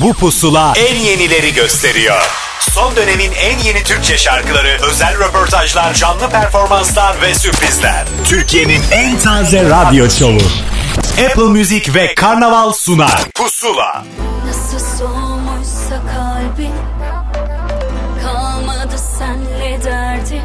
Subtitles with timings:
[0.00, 2.22] Bu pusula en yenileri gösteriyor.
[2.60, 8.04] Son dönemin en yeni Türkçe şarkıları, özel röportajlar, canlı performanslar ve sürprizler.
[8.24, 10.38] Türkiye'nin en taze radyo şovu.
[11.26, 13.24] Apple Music ve Karnaval sunar.
[13.34, 14.04] Pusula.
[14.46, 16.72] Nasıl soğumuşsa kalbim
[18.22, 20.42] Kalmadı senle derdim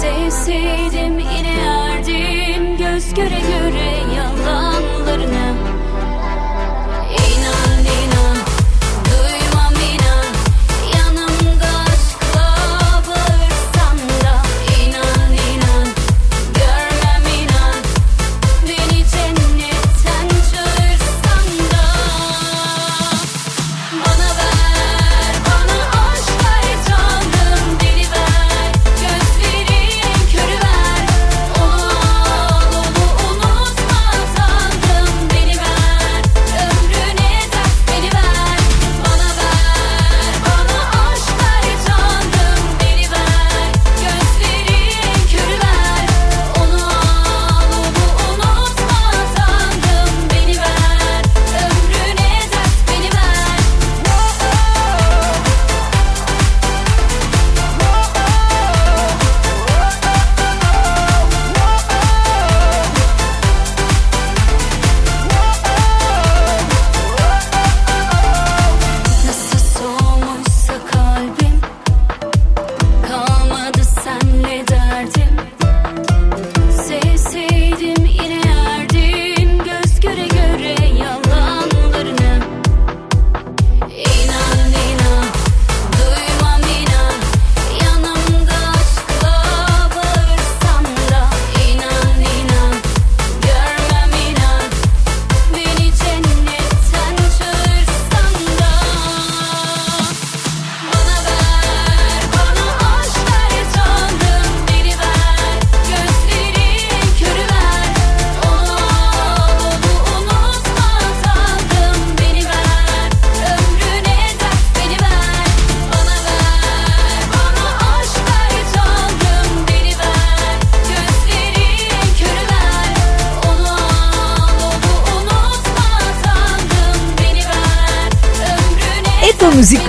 [0.00, 3.97] Sevseydim yine erdim Göz göre göre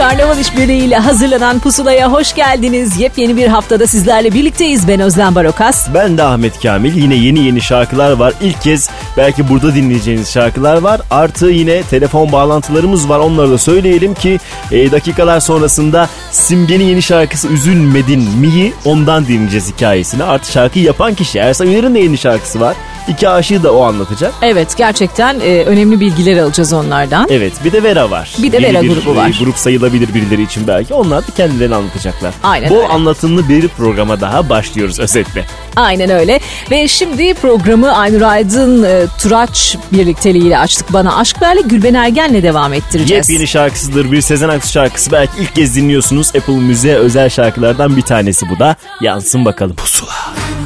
[0.10, 3.00] Karnaval işbirliğiyle hazırlanan Pusula'ya hoş geldiniz.
[3.00, 4.88] Yepyeni bir haftada sizlerle birlikteyiz.
[4.88, 5.88] Ben Özlem Barokas.
[5.94, 6.96] Ben de Ahmet Kamil.
[6.96, 8.34] Yine yeni yeni şarkılar var.
[8.42, 11.02] İlk kez belki burada dinleyeceğiniz şarkılar var.
[11.12, 13.20] Artı yine telefon bağlantılarımız var.
[13.20, 14.40] Onları da söyleyelim ki
[14.72, 20.24] e, dakikalar sonrasında Simge'nin yeni şarkısı Üzülmedin mi'yi ondan dinleyeceğiz hikayesini.
[20.24, 22.76] Artı şarkıyı yapan kişi Ersan Uyar'ın da yeni şarkısı var.
[23.10, 24.34] İki aşığı da o anlatacak.
[24.42, 27.28] Evet gerçekten e, önemli bilgiler alacağız onlardan.
[27.30, 28.32] Evet bir de Vera var.
[28.38, 29.30] Bir de Yeni Vera grubu var.
[29.30, 30.94] e, grup sayılabilir birileri için belki.
[30.94, 32.34] Onlar da kendilerini anlatacaklar.
[32.44, 32.88] Aynen Bol öyle.
[32.88, 35.46] anlatımlı bir programa daha başlıyoruz özetle.
[35.76, 36.40] Aynen öyle.
[36.72, 40.94] Ve şimdi programı Aynur Aydın, e, Turaç birlikteliğiyle açtık.
[40.94, 43.30] Bana Aşk Ver'le Gülben Ergen'le devam ettireceğiz.
[43.30, 44.12] Yepyeni şarkısıdır.
[44.12, 45.12] Bir Sezen Aksu şarkısı.
[45.12, 46.28] Belki ilk kez dinliyorsunuz.
[46.36, 48.76] Apple Müziğe özel şarkılardan bir tanesi bu da.
[49.02, 49.76] Yansın bakalım.
[49.76, 50.12] Pusula.
[50.12, 50.59] Deli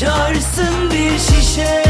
[0.00, 1.89] açarsın bir şişe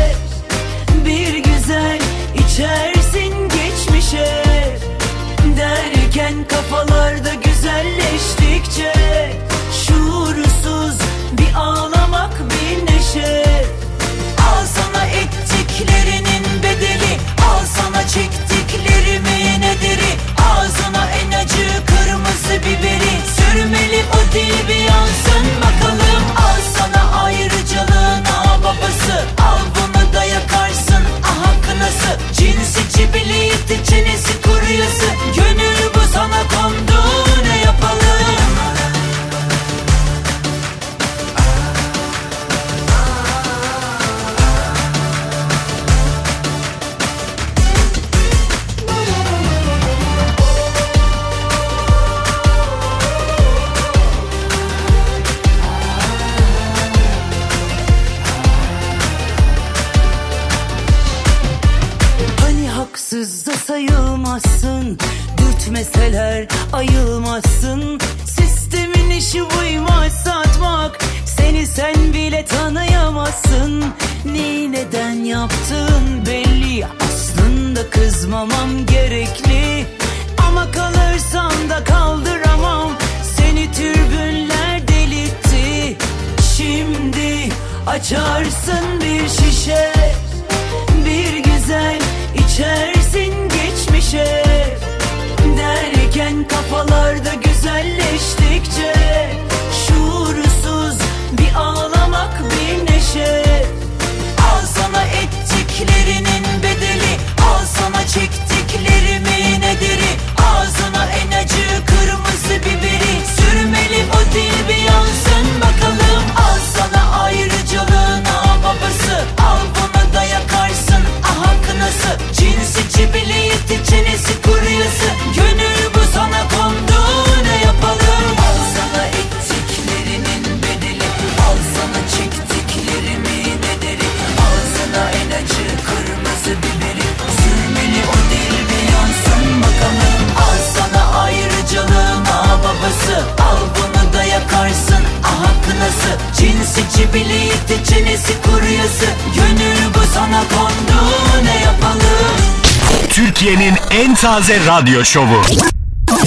[154.21, 155.43] Taze radyo şovu.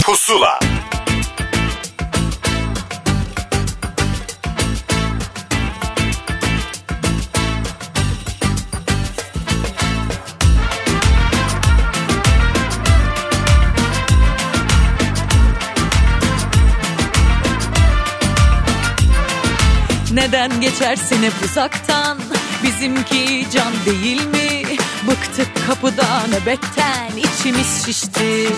[0.06, 0.60] Pusula.
[20.14, 22.18] Neden geçersin hep uzaktan
[22.64, 24.53] Bizimki can değil mi
[25.08, 28.50] Bıktık kapıda nöbetten içimiz şişti.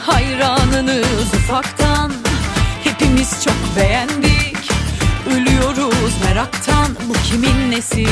[0.00, 2.12] Hayranınız ufaktan
[2.84, 4.70] Hepimiz çok beğendik.
[5.30, 8.06] Ölüyoruz meraktan Bu kimin nesi?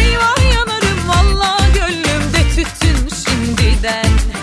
[0.00, 4.33] Eyvah yanarım valla gönlümde tütün şimdiden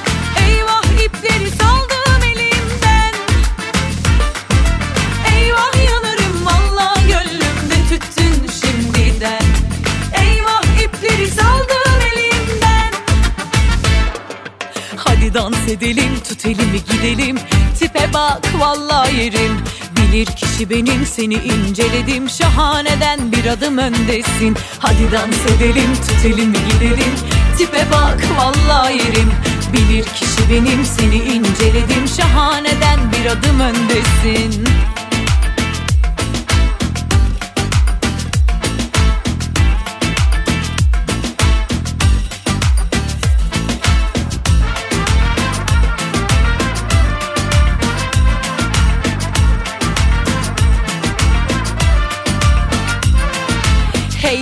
[15.34, 17.38] Dans edelim tut elimi gidelim.
[17.80, 19.58] Tipe bak valla yerim.
[19.98, 22.30] Bilir kişi benim seni inceledim.
[22.30, 24.58] Şahaneden bir adım öndesin.
[24.80, 27.14] Hadi dans edelim tut elimi gidelim.
[27.58, 29.32] Tipe bak valla yerim.
[29.74, 32.08] Bilir kişi benim seni inceledim.
[32.18, 34.66] Şahaneden bir adım öndesin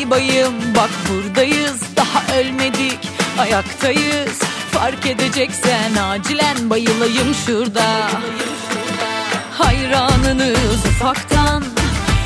[0.10, 3.00] Bayım bak buradayız daha ölmedik.
[3.40, 4.40] Ayaktayız
[4.72, 8.10] Fark edeceksen acilen bayılayım şurada.
[9.58, 11.64] Hayranınız ufaktan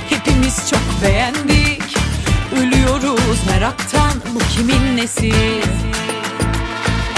[0.09, 1.97] hepimiz çok beğendik.
[2.55, 5.33] Ölüyoruz meraktan bu kimin nesi?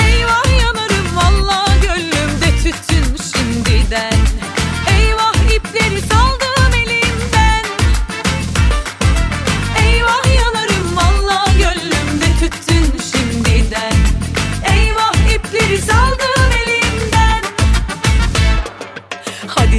[0.07, 4.24] Eyvah yanarım valla gönlümde tütün şimdiden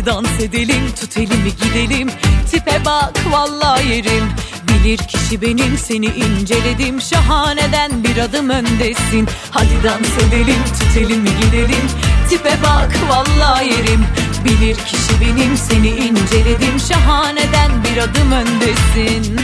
[0.07, 2.11] dans edelim tut elimi gidelim.
[2.51, 4.25] Tipe bak valla yerim.
[4.69, 7.01] Bilir kişi benim seni inceledim.
[7.01, 9.29] Şahaneden bir adım öndesin.
[9.51, 11.87] Hadi dans edelim tut elimi gidelim.
[12.31, 14.07] Tipe bak valla yerim.
[14.45, 16.81] Bilir kişi benim seni inceledim.
[16.89, 19.41] Şahaneden bir adım öndesin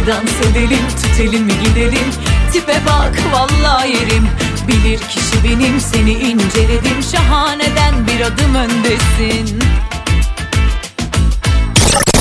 [0.00, 2.08] Hadi dans edelim tut elimi gidelim.
[2.52, 4.28] Tipe bak valla yerim.
[4.68, 7.02] Bilir kişi benim seni inceledim.
[7.12, 9.58] Şahaneden bir adım öndesin.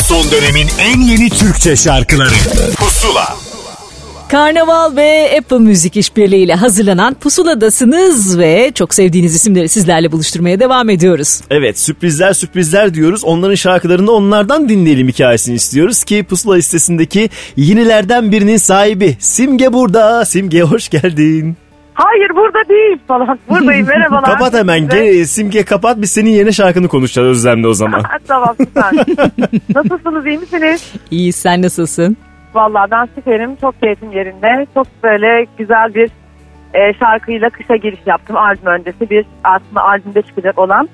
[0.08, 2.36] Son dönemin en yeni Türkçe şarkıları.
[2.78, 3.49] Pusula.
[4.32, 11.42] Karnaval ve Apple Müzik işbirliğiyle hazırlanan Pusula'dasınız ve çok sevdiğiniz isimleri sizlerle buluşturmaya devam ediyoruz.
[11.50, 13.24] Evet sürprizler sürprizler diyoruz.
[13.24, 20.26] Onların şarkılarını onlardan dinleyelim hikayesini istiyoruz ki Pusula listesindeki yenilerden birinin sahibi Simge burada.
[20.26, 21.58] Simge hoş geldin.
[21.94, 23.40] Hayır burada değil falan.
[23.50, 24.26] Buradayım merhabalar.
[24.26, 24.90] Kapat hemen.
[24.90, 28.04] Gel, Simge kapat biz senin yeni şarkını konuşacağız Özlem'le o zaman.
[28.28, 28.94] tamam süper.
[29.76, 30.84] Nasılsınız iyi misiniz?
[31.12, 32.18] İyi sen nasılsın?
[32.54, 33.56] Vallahi ben süperim.
[33.56, 34.66] Çok keyfim yerinde.
[34.74, 36.10] Çok böyle güzel bir
[36.74, 38.38] e, şarkıyla kışa giriş yaptım.
[38.38, 40.90] Albüm öncesi bir aslında albümde çıkacak olan.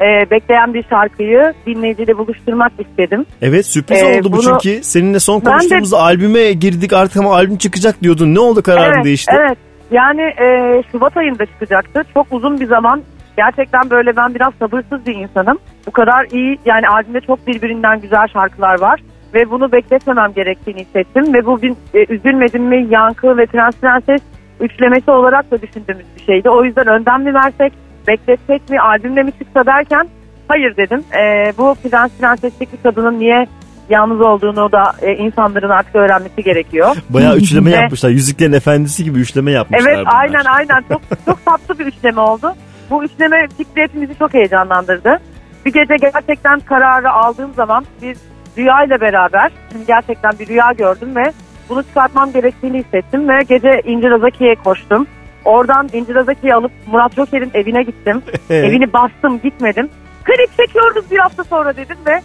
[0.00, 3.26] e, bekleyen bir şarkıyı dinleyiciyle buluşturmak istedim.
[3.42, 4.84] Evet sürpriz Ee, oldu bu bunu- çünkü.
[4.84, 5.60] Seninle son Ben
[5.92, 8.34] de- albüme girdik artık ama albüm çıkacak diyordun.
[8.34, 9.32] Ne oldu kararın evet, değişti?
[9.38, 9.58] Evet.
[9.90, 12.02] Yani e, Şubat ayında çıkacaktı.
[12.14, 13.02] Çok uzun bir zaman.
[13.36, 15.58] Gerçekten böyle ben biraz sabırsız bir insanım.
[15.86, 19.00] Bu kadar iyi yani albümde çok birbirinden güzel şarkılar var.
[19.34, 21.34] Ve bunu bekletmemem gerektiğini hissettim.
[21.34, 24.20] Ve bu bir e, üzülmedim mi yankı ve Prens Prenses
[24.60, 26.50] üçlemesi olarak da düşündüğümüz bir şeydi.
[26.50, 27.72] O yüzden önden mi versek,
[28.08, 30.08] bekletsek mi, albümle mi çıksa derken
[30.48, 31.04] hayır dedim.
[31.14, 33.46] E, bu Prens Prenses'teki kadının niye
[33.88, 36.96] yalnız olduğunu da e, insanların artık öğrenmesi gerekiyor.
[37.10, 38.10] Bayağı üçleme yapmışlar.
[38.10, 39.90] Yüzüklerin Efendisi gibi üçleme yapmışlar.
[39.90, 40.20] Evet bunlar.
[40.20, 42.54] aynen aynen çok çok tatlı bir üçleme oldu.
[42.90, 45.18] Bu üçleme fikri hepimizi çok heyecanlandırdı.
[45.66, 48.16] Bir gece gerçekten kararı aldığım zaman bir
[48.56, 49.50] rüyayla beraber
[49.86, 51.32] gerçekten bir rüya gördüm ve
[51.68, 55.06] bunu çıkartmam gerektiğini hissettim ve gece İncir Azaki'ye koştum.
[55.44, 58.22] Oradan İncir Azaki'yi alıp Murat Joker'in evine gittim.
[58.50, 59.88] Evini bastım gitmedim.
[60.24, 62.20] Klip çekiyoruz bir hafta sonra dedim ve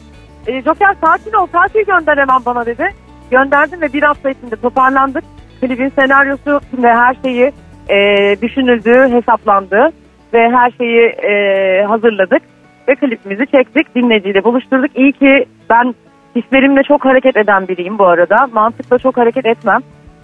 [0.48, 2.90] e, Joker sakin ol tatil gönder hemen bana dedi.
[3.32, 5.24] Gönderdim ve bir hafta içinde toparlandık.
[5.62, 7.52] Klibin senaryosu ve her şeyi
[7.90, 7.98] e,
[8.42, 9.92] düşünüldü, hesaplandı
[10.34, 12.42] ve her şeyi e, hazırladık.
[12.88, 14.98] Ve klipimizi çektik, dinleyiciyle buluşturduk.
[14.98, 15.94] İyi ki ben
[16.36, 18.48] hislerimle çok hareket eden biriyim bu arada.
[18.54, 19.80] Mantıkla çok hareket etmem.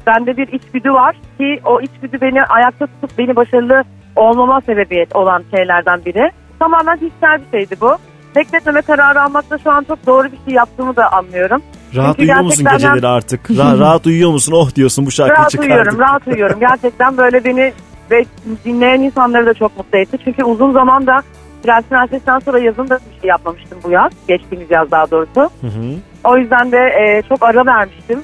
[0.08, 3.84] Bende bir içgüdü var ki o içgüdü beni ayakta tutup beni başarılı
[4.16, 6.32] olmama sebebiyet olan şeylerden biri.
[6.60, 7.96] Tamamen hissel bir şeydi bu.
[8.36, 11.62] Bekletmeme kararı almakta şu an çok doğru bir şey yaptığımı da anlıyorum.
[11.96, 13.50] Rahat Çünkü uyuyor musun geceleri artık?
[13.50, 14.54] Ra- rahat uyuyor musun?
[14.56, 15.72] Oh diyorsun bu şarkıyı Rahat çıkardık.
[15.72, 16.60] uyuyorum, rahat uyuyorum.
[16.70, 17.74] Gerçekten böyle beni
[18.12, 18.26] ve
[18.66, 20.18] dinleyen insanları da çok mutlu etti.
[20.24, 21.20] Çünkü uzun zamanda
[21.64, 24.12] Prens Prenses'ten sonra yazın da bir şey yapmamıştım bu yaz.
[24.28, 25.42] Geçtiğimiz yaz daha doğrusu.
[25.42, 25.96] Hı hı.
[26.24, 28.20] O yüzden de e, çok ara vermiştim.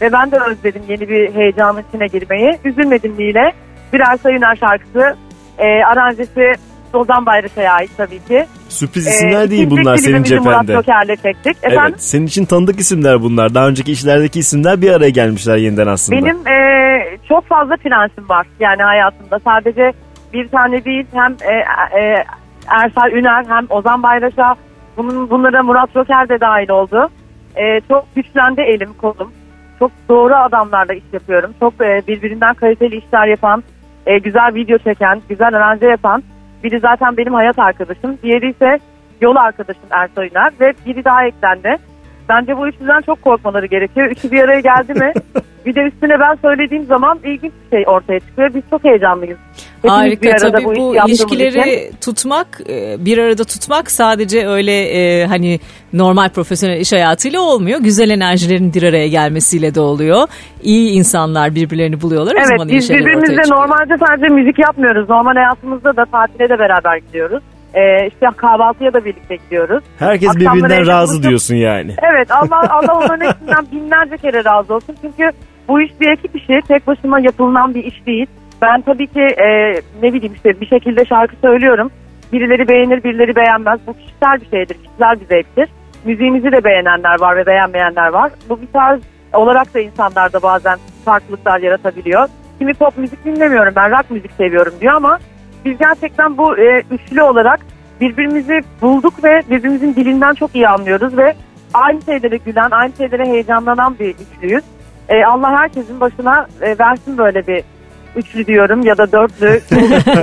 [0.00, 2.58] Ve ben de özledim yeni bir heyecanın içine girmeyi.
[2.64, 3.52] Üzülmedim ile
[3.92, 5.16] birer Sayıner şarkısı.
[5.58, 6.52] E, aranjesi
[6.94, 8.46] Ozan Bayraş'a ait tabii ki.
[8.68, 10.72] Sürpriz E, isimler değil ikinci bunlar senin klibimizi Murat cephende.
[10.72, 11.56] Joker'le çektik.
[11.64, 11.82] Efendim?
[11.90, 13.54] Evet, senin için tanıdık isimler bunlar.
[13.54, 16.20] Daha önceki işlerdeki isimler bir araya gelmişler yeniden aslında.
[16.22, 19.38] Benim e, çok fazla prensim var yani hayatımda.
[19.44, 19.92] Sadece
[20.32, 21.54] bir tane değil hem e,
[22.00, 22.24] e,
[22.68, 24.54] Ersal Üner hem Ozan Bayraş'a
[24.96, 27.08] bunun, bunlara Murat Joker de dahil oldu.
[27.56, 29.32] E, çok güçlendi elim kolum.
[29.78, 31.54] Çok doğru adamlarla iş yapıyorum.
[31.60, 33.62] Çok e, birbirinden kaliteli işler yapan,
[34.06, 36.22] e, güzel video çeken, güzel aranje yapan.
[36.64, 38.18] Biri zaten benim hayat arkadaşım.
[38.22, 38.78] Diğeri ise
[39.20, 41.76] yol arkadaşım Ersal Üner ve biri daha eklendi.
[42.28, 44.10] Bence bu üçlüden çok korkmaları gerekiyor.
[44.10, 45.12] Üçü bir araya geldi mi
[45.66, 48.54] bir de üstüne ben söylediğim zaman ilginç bir şey ortaya çıkıyor.
[48.54, 49.38] Biz çok heyecanlıyız.
[49.76, 51.96] Hepimiz Harika bir arada tabii bu yaptığımız ilişkileri için.
[52.00, 55.58] tutmak e, bir arada tutmak sadece öyle e, hani
[55.92, 57.80] normal profesyonel iş hayatıyla olmuyor.
[57.80, 60.28] Güzel enerjilerin bir araya gelmesiyle de oluyor.
[60.62, 65.08] İyi insanlar birbirlerini buluyorlar o Evet biz birbirimizle normalde sadece müzik yapmıyoruz.
[65.08, 67.42] Normal hayatımızda da tatile de beraber gidiyoruz.
[67.76, 69.84] Ee, işte kahvaltıya da birlikte gidiyoruz.
[69.98, 71.94] Herkes Akşamları birbirinden razı buluşup- diyorsun yani.
[72.12, 74.96] Evet Allah Allah onların hepsinden binlerce kere razı olsun.
[75.02, 75.30] Çünkü
[75.68, 76.60] bu iş bir ekip işi.
[76.68, 78.26] Tek başıma yapılan bir iş değil.
[78.62, 81.90] Ben tabii ki e, ne bileyim işte bir şekilde şarkı söylüyorum.
[82.32, 83.80] Birileri beğenir birileri beğenmez.
[83.86, 84.74] Bu kişisel bir şeydir.
[84.74, 85.68] Kişisel bir zevktir.
[86.04, 88.30] Müziğimizi de beğenenler var ve beğenmeyenler var.
[88.48, 89.00] Bu bir tarz
[89.32, 92.28] olarak da insanlarda bazen farklılıklar yaratabiliyor.
[92.58, 95.18] Kimi pop müzik dinlemiyorum ben rock müzik seviyorum diyor ama
[95.66, 97.60] biz gerçekten bu e, üçlü olarak
[98.00, 101.34] birbirimizi bulduk ve birbirimizin dilinden çok iyi anlıyoruz ve
[101.74, 104.64] aynı şeylere gülen, aynı şeylere heyecanlanan bir üçlüyüz.
[105.08, 107.64] E, Allah herkesin başına e, versin böyle bir
[108.16, 109.60] üçlü diyorum ya da dörtlü.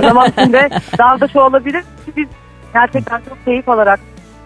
[0.00, 1.84] Zaman içinde daha da şu olabilir.
[2.04, 2.28] Çünkü biz
[2.72, 4.00] gerçekten çok keyif alarak,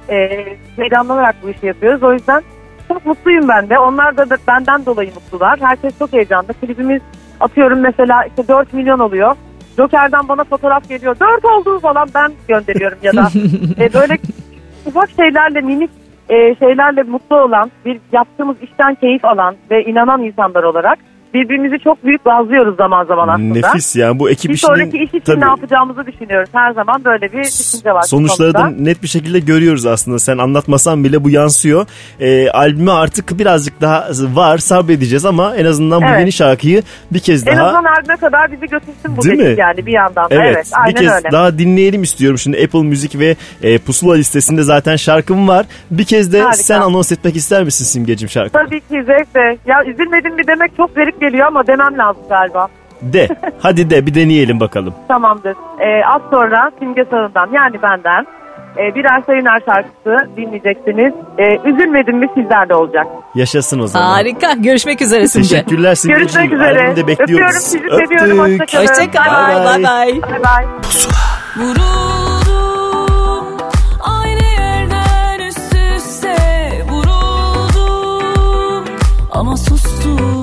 [0.09, 2.02] e, heyecanlanarak bu işi yapıyoruz.
[2.02, 2.43] O yüzden
[2.88, 3.78] çok mutluyum ben de.
[3.78, 5.61] Onlar da, da benden dolayı mutlular.
[5.61, 6.52] Herkes çok heyecanlı.
[6.52, 7.02] Klibimiz
[7.40, 9.37] atıyorum mesela işte 4 milyon oluyor.
[9.78, 11.16] Joker'den bana fotoğraf geliyor.
[11.20, 13.28] 4 oldu falan ben gönderiyorum ya da
[13.85, 14.18] e, böyle
[14.87, 15.90] ufak şeylerle minik
[16.28, 20.99] e, şeylerle mutlu olan, bir yaptığımız işten keyif alan ve inanan insanlar olarak
[21.35, 23.54] birbirimizi çok büyük bazlıyoruz zaman zaman aslında.
[23.68, 26.49] Nefis yani bu ekip Bir işinin sonraki iş için tabii, ne yapacağımızı düşünüyoruz.
[26.52, 28.02] Her zaman böyle bir düşünce var.
[28.02, 30.18] sonuçları da net bir şekilde görüyoruz aslında.
[30.18, 31.87] Sen anlatmasan bile bu yansıyor.
[32.20, 36.20] Ee, albüme artık birazcık daha var sabredeceğiz ama en azından bu Evet.
[36.20, 39.54] yeni şarkıyı bir kez En daha azından albüme kadar bizi götürsün bu Değil mi?
[39.58, 40.25] yani bir yandan.
[40.30, 40.35] da.
[40.35, 41.28] Evet, Evet, aynen bir kez öyle.
[41.32, 42.38] daha dinleyelim istiyorum.
[42.38, 45.66] Şimdi Apple Müzik ve e, Pusula listesinde zaten şarkım var.
[45.90, 46.56] Bir kez de Harika.
[46.62, 48.52] sen anons etmek ister misin Simgecim şarkı?
[48.52, 49.58] Tabii ki zevkle.
[49.66, 52.69] Ya üzülmedim mi demek çok garip geliyor ama demem lazım galiba.
[53.03, 53.29] De.
[53.63, 54.95] Hadi de bir deneyelim bakalım.
[55.09, 55.57] Tamamdır.
[55.81, 58.27] Ee, az sonra Simge Sarı'ndan yani benden
[58.77, 61.15] e, bir Ersay şarkısı dinleyeceksiniz.
[61.39, 63.07] E, üzülmedim mi sizler de olacak.
[63.35, 64.07] Yaşasın o zaman.
[64.07, 64.53] Harika.
[64.53, 65.49] Görüşmek üzere Simge.
[65.49, 66.17] Teşekkürler Simge.
[66.17, 66.83] Görüşmek üzere.
[66.83, 67.31] Albümde bekliyoruz.
[67.35, 68.21] Öpüyorum sizi Öptük.
[68.21, 68.39] seviyorum.
[68.39, 68.87] Hoşçakalın.
[68.87, 69.65] Hoşçakalın.
[69.65, 70.23] Bye bye.
[70.23, 70.69] Bye bye.
[70.83, 71.19] Pusula.
[79.39, 80.38] Ama sustum.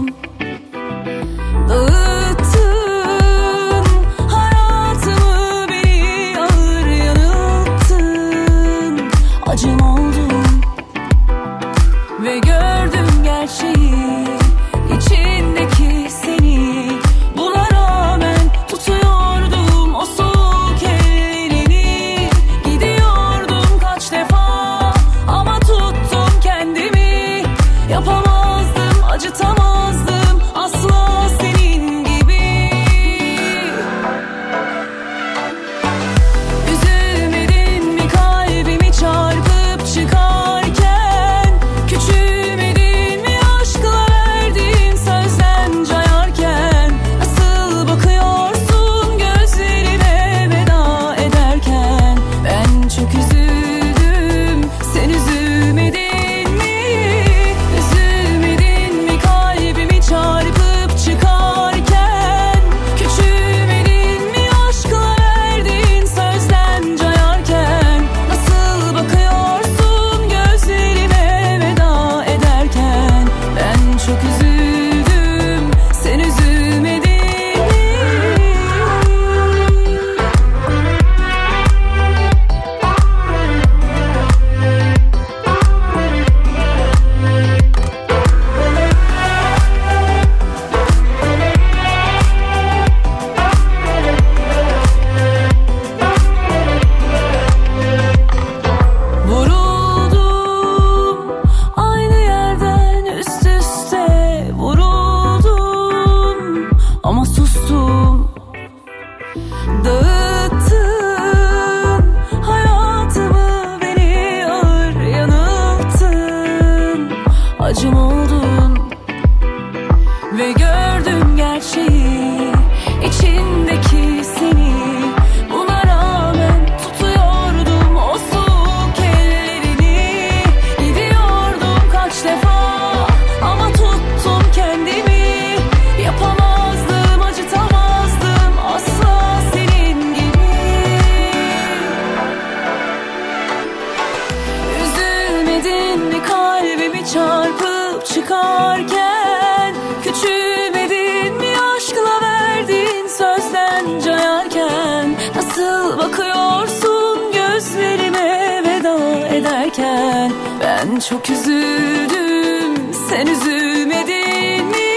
[161.09, 164.95] çok üzüldüm sen üzülmedin mi?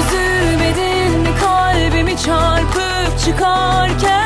[0.00, 4.17] Üzülmedin mi kalbimi çarpıp çıkarken?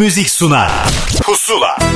[0.00, 0.72] Müzik sunar.
[1.22, 1.89] Pusula.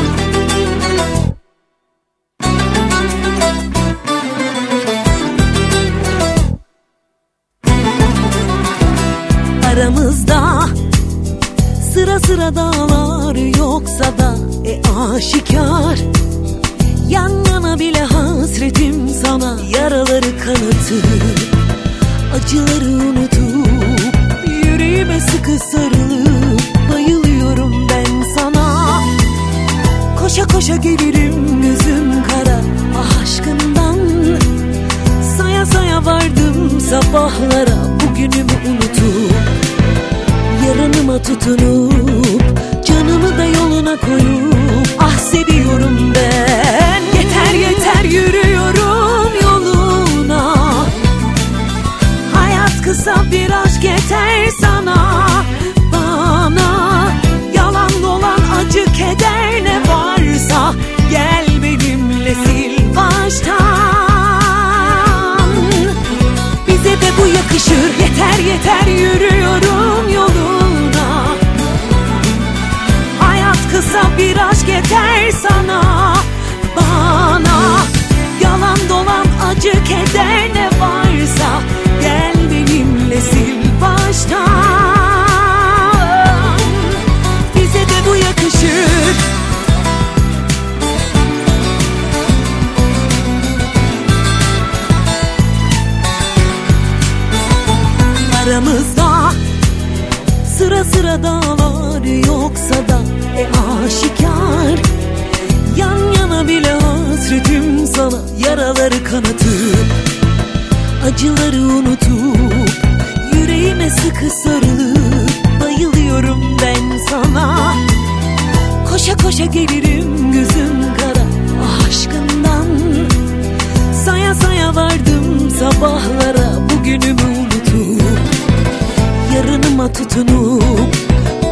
[130.14, 130.94] Tutunup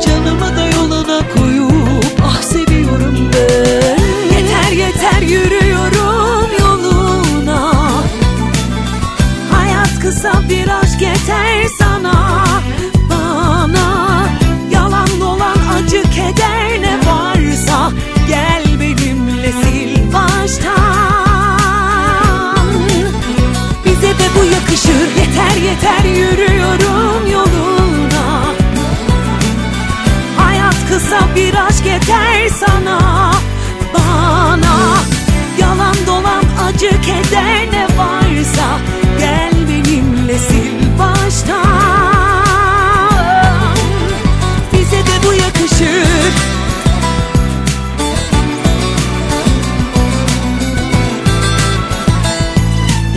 [0.07, 7.73] Canımı da yoluna koyup Ah seviyorum ben Yeter yeter yürüyorum yoluna.
[9.53, 12.45] Hayat kısa bir aşk yeter sana.
[13.11, 14.29] Bana
[14.71, 17.91] Yalan dolan acı keder ne varsa
[18.29, 20.73] Gel benimle sil baştan.
[23.85, 25.09] Bize de bu yakışır.
[25.19, 27.52] Yeter yeter yürüyorum yoluna
[31.13, 33.33] Kısa bir aşk yeter sana.
[33.95, 34.99] Bana
[35.61, 38.79] Yalan dolan acı keder ne varsa.
[39.19, 41.92] Gel benimle sil baştan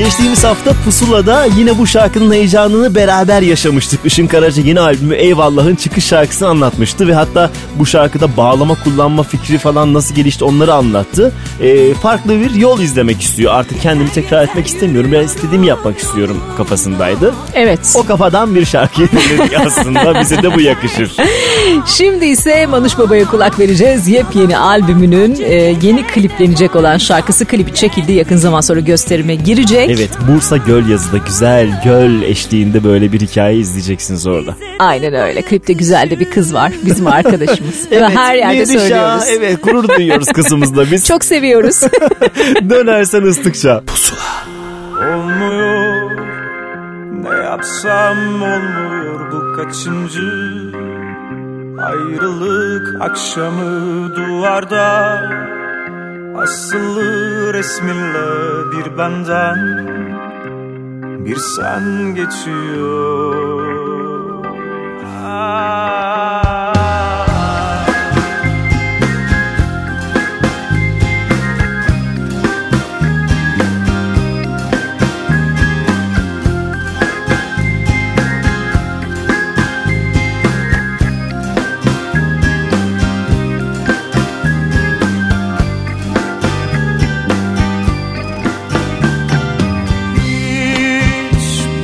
[0.05, 3.99] Geçtiğimiz hafta Pusula'da yine bu şarkının heyecanını beraber yaşamıştık.
[4.05, 9.57] Işın Karaca yeni albümü Eyvallah'ın çıkış şarkısını anlatmıştı ve hatta bu şarkıda bağlama kullanma fikri
[9.57, 11.31] falan nasıl gelişti onları anlattı.
[11.61, 13.53] Ee, farklı bir yol izlemek istiyor.
[13.53, 15.11] Artık kendimi tekrar etmek istemiyorum.
[15.11, 17.33] Ben istediğimi yapmak istiyorum kafasındaydı.
[17.53, 17.79] Evet.
[17.95, 20.19] O kafadan bir şarkıyı dinledik aslında.
[20.19, 21.15] Bize de bu yakışır.
[21.85, 24.07] Şimdi ise Manuş Baba'ya kulak vereceğiz.
[24.07, 28.11] Yepyeni albümünün e, yeni kliplenecek olan şarkısı klibi çekildi.
[28.11, 29.94] Yakın zaman sonra gösterime girecek.
[29.97, 34.55] Evet Bursa Göl yazıda güzel göl eşliğinde böyle bir hikaye izleyeceksiniz orada.
[34.79, 35.41] Aynen öyle.
[35.41, 36.71] Klipte güzel de bir kız var.
[36.85, 37.87] Bizim arkadaşımız.
[37.91, 39.23] Ve her yerde Nedişa, söylüyoruz.
[39.37, 41.07] Evet gurur duyuyoruz kızımızla biz.
[41.07, 41.81] Çok seviyoruz.
[42.69, 43.83] Dönersen ıslıkça.
[44.93, 46.11] Olmuyor
[47.23, 50.31] Ne yapsam olmuyor bu kaçıncı
[51.81, 55.21] Ayrılık akşamı duvarda
[56.37, 59.57] Asılı resminle bir benden
[61.25, 63.35] Bir sen geçiyor
[65.27, 65.94] Ah.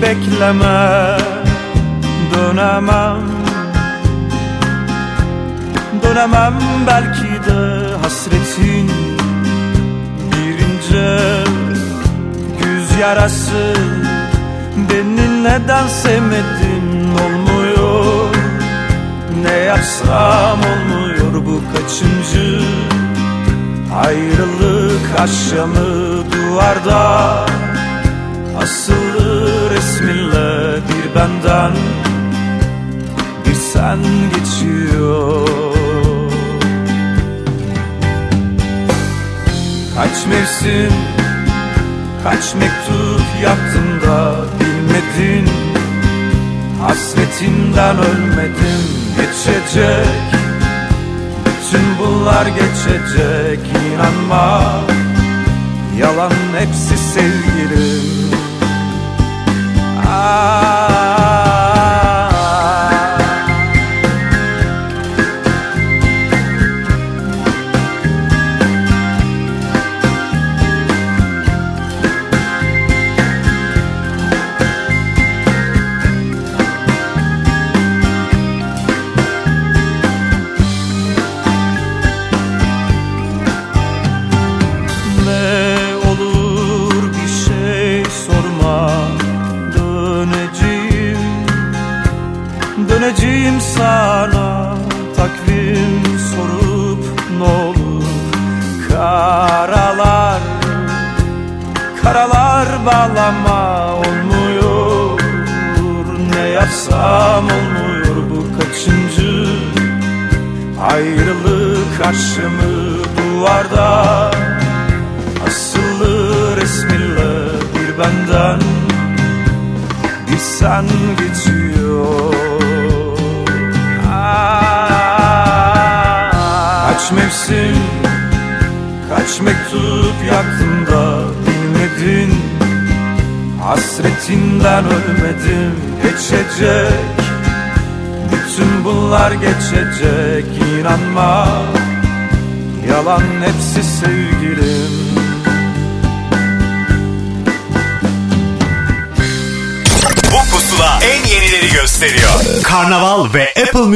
[0.01, 1.17] Bekleme
[2.33, 3.21] dönemem.
[6.03, 6.53] Dönemem
[6.87, 8.91] belki de hasretin
[10.31, 11.19] bir ince
[12.63, 13.73] güz yarası.
[14.89, 18.35] Beni neden sevmedin olmuyor?
[19.43, 22.61] Ne yapsam olmuyor bu kaçıncı
[24.05, 27.45] ayrılık akşamı duvarda?
[28.61, 29.10] Asılı
[29.81, 31.71] resminle bir benden
[33.45, 33.99] Bir sen
[34.35, 35.47] geçiyor.
[39.95, 40.93] Kaç mevsim
[42.23, 45.49] Kaç mektup yaktım da bilmedin?
[46.81, 48.83] Hasretinden ölmedim
[49.17, 50.07] geçecek.
[51.45, 53.59] Bütün bunlar geçecek
[53.93, 54.63] inanma.
[55.99, 58.40] Yalan hepsi sevgilim
[60.23, 61.20] Ah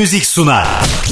[0.06, 0.68] Music sunar.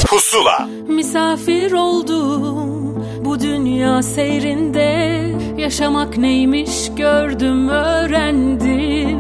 [0.08, 0.70] Pusula.
[0.88, 5.20] Misafir oldum bu dünya seyrinde
[5.58, 9.20] Yaşamak neymiş gördüm öğrendim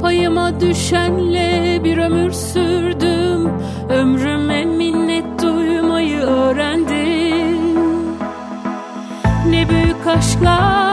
[0.00, 3.50] Payıma düşenle bir ömür sürdüm
[3.90, 7.58] Ömrüme minnet duymayı öğrendim
[9.50, 10.87] Ne büyük aşklar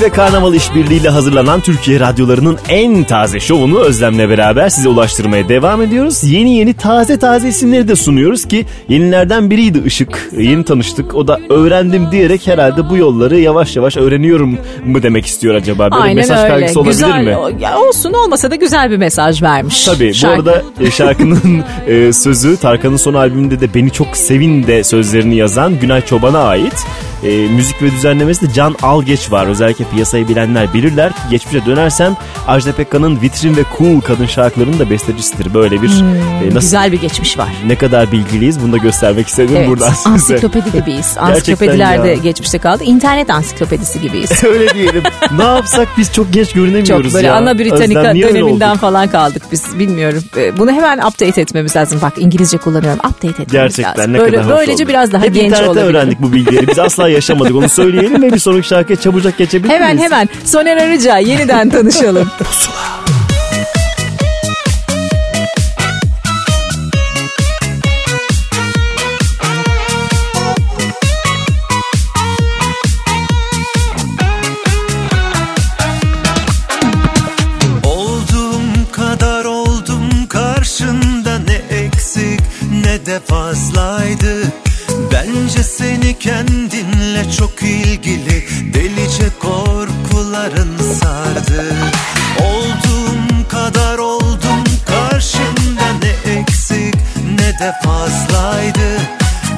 [0.00, 6.24] Ve Karnaval işbirliğiyle hazırlanan Türkiye radyolarının en taze şovunu Özlem'le beraber size ulaştırmaya devam ediyoruz.
[6.24, 10.30] Yeni yeni taze taze isimleri de sunuyoruz ki yenilerden biriydi Işık.
[10.38, 11.14] Yeni tanıştık.
[11.14, 15.90] O da öğrendim diyerek herhalde bu yolları yavaş yavaş öğreniyorum mu demek istiyor acaba?
[15.90, 16.48] Böyle Aynen mesaj öyle.
[16.48, 17.36] kaygısı olabilir güzel, mi?
[17.60, 19.84] ya olsun olmasa da güzel bir mesaj vermiş.
[19.84, 20.44] Tabii Şarkı.
[20.46, 25.36] bu arada e, şarkının e, sözü Tarkan'ın son albümünde de Beni Çok Sevin de sözlerini
[25.36, 26.74] yazan Günay Çoban'a ait.
[27.22, 29.46] E, müzik ve düzenlemesi de Can Algeç var.
[29.46, 34.90] Özellikle piyasayı bilenler bilirler ki geçmişe dönersem Ajda Pekkan'ın Vitrin ve Cool kadın şarkılarının da
[34.90, 35.54] bestecisidir.
[35.54, 37.48] Böyle bir e, nasıl Güzel bir geçmiş var.
[37.66, 40.08] ne kadar bilgiliyiz bunu da göstermek istedim Evet, buradan size.
[40.08, 40.86] ansiklopedi gibiyiz.
[41.14, 42.14] Gerçekten Ansiklopediler de ya.
[42.14, 42.84] geçmişte kaldı.
[42.84, 44.44] İnternet ansiklopedisi gibiyiz.
[44.44, 45.02] Öyle diyelim.
[45.38, 47.34] ne yapsak biz çok genç görünemiyoruz Çok böyle ya.
[47.34, 48.80] Ana Britannica döneminden olduk?
[48.80, 50.22] falan kaldık biz bilmiyorum.
[50.36, 51.98] Ee, Bunu hemen update etmemiz lazım.
[52.02, 52.98] Bak İngilizce kullanıyorum.
[52.98, 54.12] Update etmemiz Gerçekten lazım.
[54.12, 54.88] ne Böyle, kadar Böylece oldu.
[54.88, 55.86] biraz daha Hep genç olabilirim.
[55.88, 56.68] öğrendik bu bilgileri.
[56.68, 60.12] Biz asla yaşamadık onu söyleyelim ve bir sonraki şarkıya çabucak geçebilir Hemen miyiz?
[60.12, 62.30] hemen Soner Arıca yeniden tanışalım.
[77.84, 82.40] Olduğum kadar oldum karşında ne eksik
[82.84, 84.45] ne de fazlaydı
[85.26, 91.74] Bence seni kendinle çok ilgili delice korkuların sardı.
[92.40, 96.94] Olduğum kadar oldum karşında ne eksik
[97.38, 99.00] ne de fazlaydı.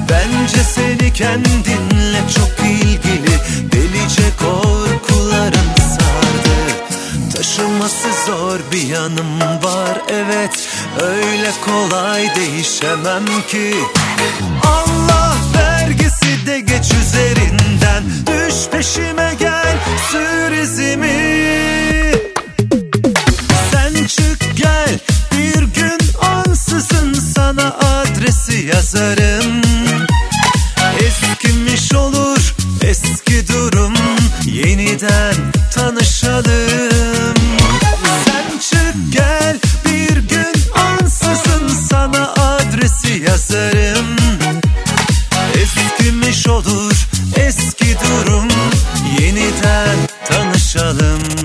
[0.09, 3.39] Bence seni kendinle çok ilgili
[3.71, 6.57] delice korkuların sardı.
[7.35, 10.69] Taşıması zor bir yanım var evet.
[11.01, 13.73] Öyle kolay değişemem ki.
[14.63, 15.28] Allah
[16.09, 18.03] vergisi de geç üzerinden.
[18.27, 19.77] Düş peşime gel
[20.11, 22.13] sür izimi.
[23.71, 24.99] Sen çık gel
[25.31, 29.61] bir gün ansızın sana adresi yazarım.
[30.99, 33.93] Eskimiş olur eski durum
[34.45, 35.35] yeniden
[35.75, 37.35] tanışalım.
[38.25, 43.98] Sen çık gel bir gün ansızın sana adresi yazarım
[46.49, 47.07] olur.
[47.35, 48.47] Eski durum
[49.19, 51.38] yeniden tanışalım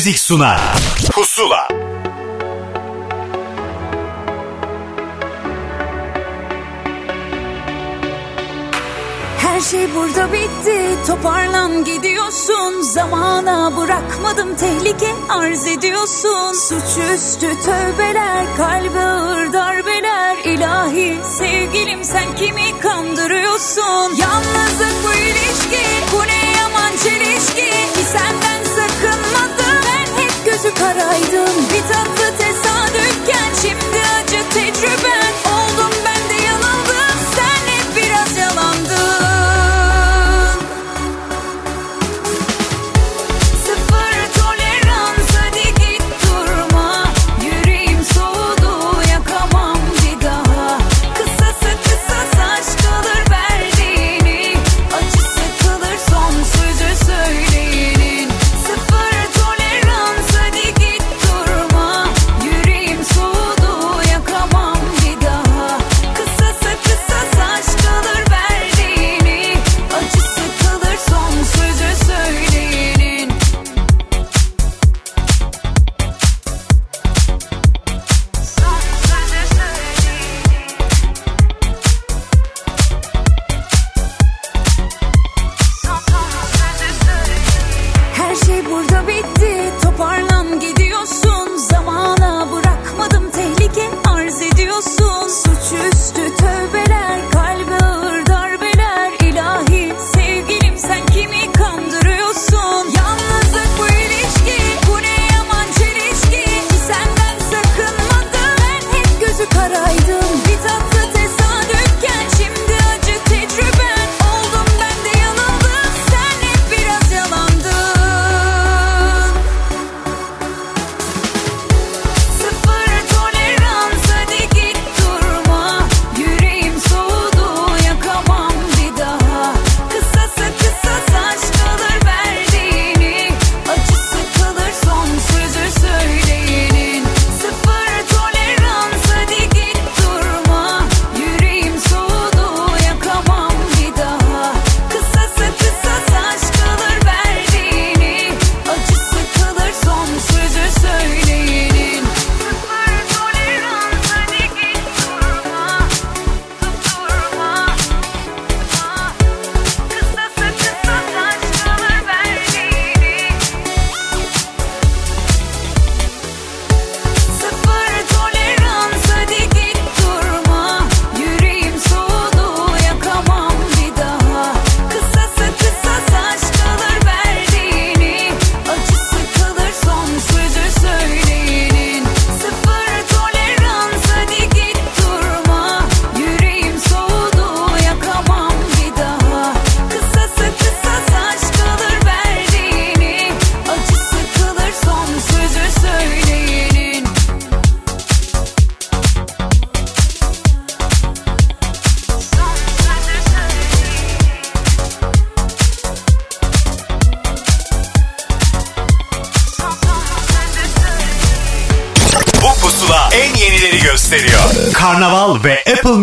[0.00, 0.60] Music sunar.
[1.12, 1.68] Pusula.
[9.38, 10.96] Her şey burada bitti.
[11.06, 12.82] Toparlan gidiyorsun.
[12.82, 16.52] Zamana bırakmadım tehlike arz ediyorsun.
[16.52, 20.36] Suçüstü tövbeler kalbe ağır darbeler.
[20.44, 24.16] İlahi sevgilim sen kimi kandırıyorsun?
[24.16, 27.70] Yalnızlık bu ilişki bu ne yaman çelişki?
[27.94, 29.49] Ki senden sakınmadım
[30.62, 35.19] gözü karaydım Bir tatlı tesadüfken şimdi acı tecrüben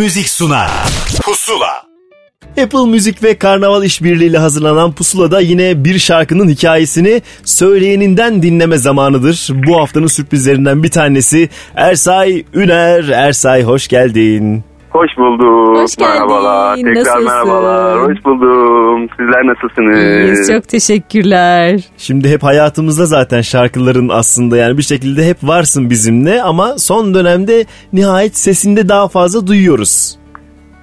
[0.08, 0.72] Music sunar.
[1.22, 1.84] Pusula.
[2.64, 9.49] Apple Müzik ve Karnaval işbirliğiyle hazırlanan Pusula'da yine bir şarkının hikayesini söyleyeninden dinleme zamanıdır.
[9.68, 13.03] Bu haftanın sürprizlerinden bir tanesi Ersay Üner.
[13.03, 14.64] Ersay hoş geldin.
[14.98, 15.78] Hoş bulduk.
[15.78, 16.12] Hoş geldin.
[16.14, 16.76] Merhabalar.
[16.76, 17.24] Tekrar Nasılsın?
[17.26, 18.00] merhabalar.
[18.00, 19.08] Hoş buldum.
[19.20, 19.98] Sizler nasılsınız?
[20.00, 21.80] İyiyiz çok teşekkürler.
[21.98, 27.66] Şimdi hep hayatımızda zaten şarkıların aslında yani bir şekilde hep varsın bizimle ama son dönemde
[27.93, 30.20] nihayet sesinde daha fazla duyuyoruz.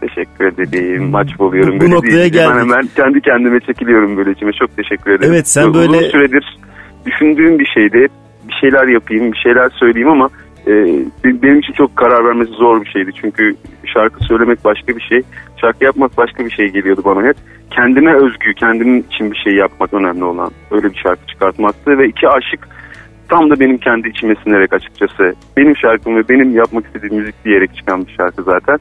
[0.01, 1.11] Teşekkür ederim.
[1.11, 1.77] Maç buluyorum.
[1.77, 2.33] Bu böyle noktaya değil.
[2.33, 2.51] geldik.
[2.55, 4.53] Ben hemen kendi kendime çekiliyorum böyle içime.
[4.53, 5.33] Çok teşekkür ederim.
[5.33, 6.59] Evet, sen Uzun böyle- süredir
[7.07, 8.07] düşündüğüm bir şeydi.
[8.49, 10.29] Bir şeyler yapayım, bir şeyler söyleyeyim ama
[10.67, 10.73] e,
[11.25, 13.11] benim için çok karar vermesi zor bir şeydi.
[13.21, 13.55] Çünkü
[13.95, 15.23] şarkı söylemek başka bir şey.
[15.61, 17.37] Şarkı yapmak başka bir şey geliyordu bana hep.
[17.71, 20.51] Kendime özgü, kendim için bir şey yapmak önemli olan.
[20.71, 22.69] Öyle bir şarkı çıkartmaktı ve iki aşık
[23.29, 25.35] tam da benim kendi içime sinerek açıkçası.
[25.57, 28.79] Benim şarkım ve benim yapmak istediğim müzik diyerek çıkan bir şarkı zaten.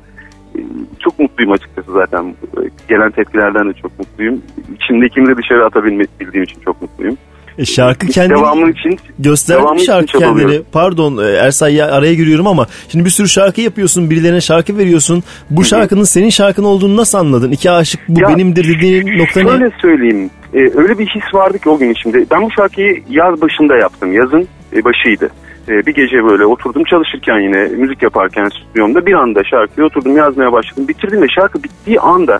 [0.56, 0.60] Ee,
[1.00, 2.26] Çok mutluyum açıkçası zaten.
[2.26, 4.42] Ee, Gelen tepkilerden de çok mutluyum.
[4.76, 7.18] İçimdekini de dışarı atabilmek bildiğim için çok mutluyum.
[7.58, 10.40] E şarkı kendini Devamı için gösterdi için şarkı çabalıyorum.
[10.40, 10.64] kendini?
[10.72, 15.24] Pardon e, Ersay ya araya giriyorum ama şimdi bir sürü şarkı yapıyorsun, birilerine şarkı veriyorsun.
[15.50, 17.52] Bu şarkının senin şarkın olduğunu nasıl anladın?
[17.52, 19.50] İki aşık bu Ya, benimdir dediğin nokta ne?
[19.50, 20.30] Şöyle söyleyeyim.
[20.54, 22.26] e, öyle bir his vardı ki o gün içimde.
[22.32, 24.14] Ben bu şarkıyı yaz başında yaptım.
[24.14, 25.30] Yazın e, başıydı.
[25.68, 30.52] E, bir gece böyle oturdum çalışırken yine müzik yaparken stüdyomda bir anda şarkıyı oturdum yazmaya
[30.54, 30.88] başladım.
[30.88, 32.40] Bitirdim ve şarkı bittiği anda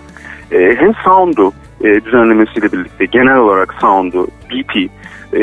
[0.52, 4.88] e, hem sound'u e, düzenlemesiyle birlikte genel olarak sound'u, beat'i,
[5.32, 5.42] e,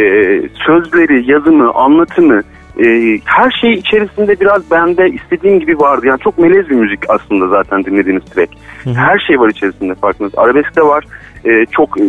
[0.65, 2.41] sözleri, yazımı, anlatımı
[2.79, 2.85] e,
[3.25, 6.05] her şey içerisinde biraz bende istediğim gibi vardı.
[6.07, 8.51] Yani çok melez bir müzik aslında zaten dinlediğiniz track.
[8.83, 10.31] Her şey var içerisinde farkınız.
[10.37, 11.05] Arabesk de var.
[11.45, 12.03] E, çok e,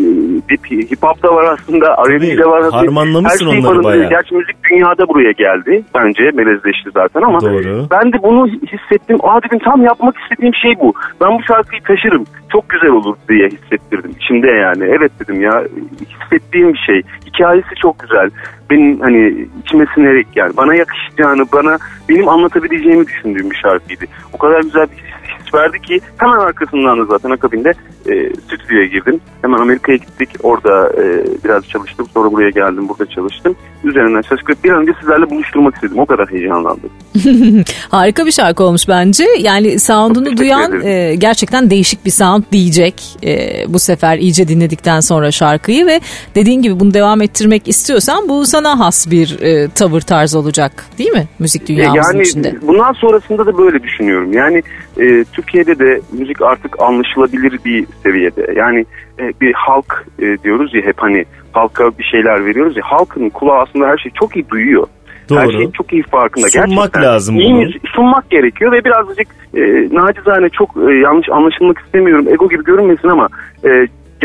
[0.49, 1.87] dip, hip hop da var aslında.
[2.09, 2.73] R&B de var.
[2.73, 4.11] harmanlamışsın Her şey onları bayağı.
[4.11, 5.85] Gerçi müzik dünyada buraya geldi.
[5.95, 7.87] Bence melezleşti zaten ama Doğru.
[7.91, 9.19] ben de bunu hissettim.
[9.23, 10.93] Aa dedim tam yapmak istediğim şey bu.
[11.21, 12.25] Ben bu şarkıyı taşırım.
[12.53, 14.11] Çok güzel olur diye hissettirdim.
[14.21, 14.85] İçimde yani.
[14.85, 15.65] Evet dedim ya
[16.11, 17.03] hissettiğim bir şey.
[17.27, 18.31] Hikayesi çok güzel.
[18.71, 21.79] Benim hani içime sinerek yani bana yakışacağını, bana
[22.09, 24.05] benim anlatabileceğimi düşündüğüm bir şarkıydı.
[24.33, 25.22] O kadar güzel bir his,
[25.55, 27.73] verdi ki hemen arkasından da zaten akabinde
[28.07, 29.21] e, stüdyoya girdim.
[29.43, 30.29] Hemen Amerika'ya gittik.
[30.43, 32.07] Orada e, biraz çalıştım.
[32.15, 32.89] Sonra buraya geldim.
[32.89, 33.57] Burada çalıştım.
[33.85, 34.57] Üzerinden şaşkın.
[34.65, 35.99] Bir an önce sizlerle buluşturmak istedim.
[35.99, 36.91] O kadar heyecanlandım.
[37.91, 39.25] Harika bir şarkı olmuş bence.
[39.39, 42.95] Yani sound'unu duyan e, gerçekten değişik bir sound diyecek.
[43.25, 46.01] E, bu sefer iyice dinledikten sonra şarkıyı ve
[46.35, 51.13] dediğin gibi bunu devam ettirmek istiyorsan bu sana has bir e, tavır tarz olacak değil
[51.13, 51.25] mi?
[51.39, 52.55] Müzik dünyamızın yani içinde.
[52.63, 54.33] bundan sonrasında da böyle düşünüyorum.
[54.33, 54.63] Yani
[55.01, 58.55] e, Türkiye'de de müzik artık anlaşılabilir bir seviyede.
[58.57, 58.85] Yani
[59.19, 63.59] e, bir halk e, diyoruz ya hep hani halka bir şeyler veriyoruz ya halkın kulağı
[63.59, 64.87] aslında her şeyi çok iyi duyuyor.
[65.31, 65.53] Her Doğru.
[65.53, 66.49] şey çok iyi farkında.
[66.49, 67.71] Sunmak Gerçekten lazım iyi bunu.
[67.95, 69.61] sunmak gerekiyor ve birazcık e,
[69.97, 72.29] nacizane çok e, yanlış anlaşılmak istemiyorum.
[72.29, 73.29] Ego gibi görünmesin ama
[73.65, 73.71] e,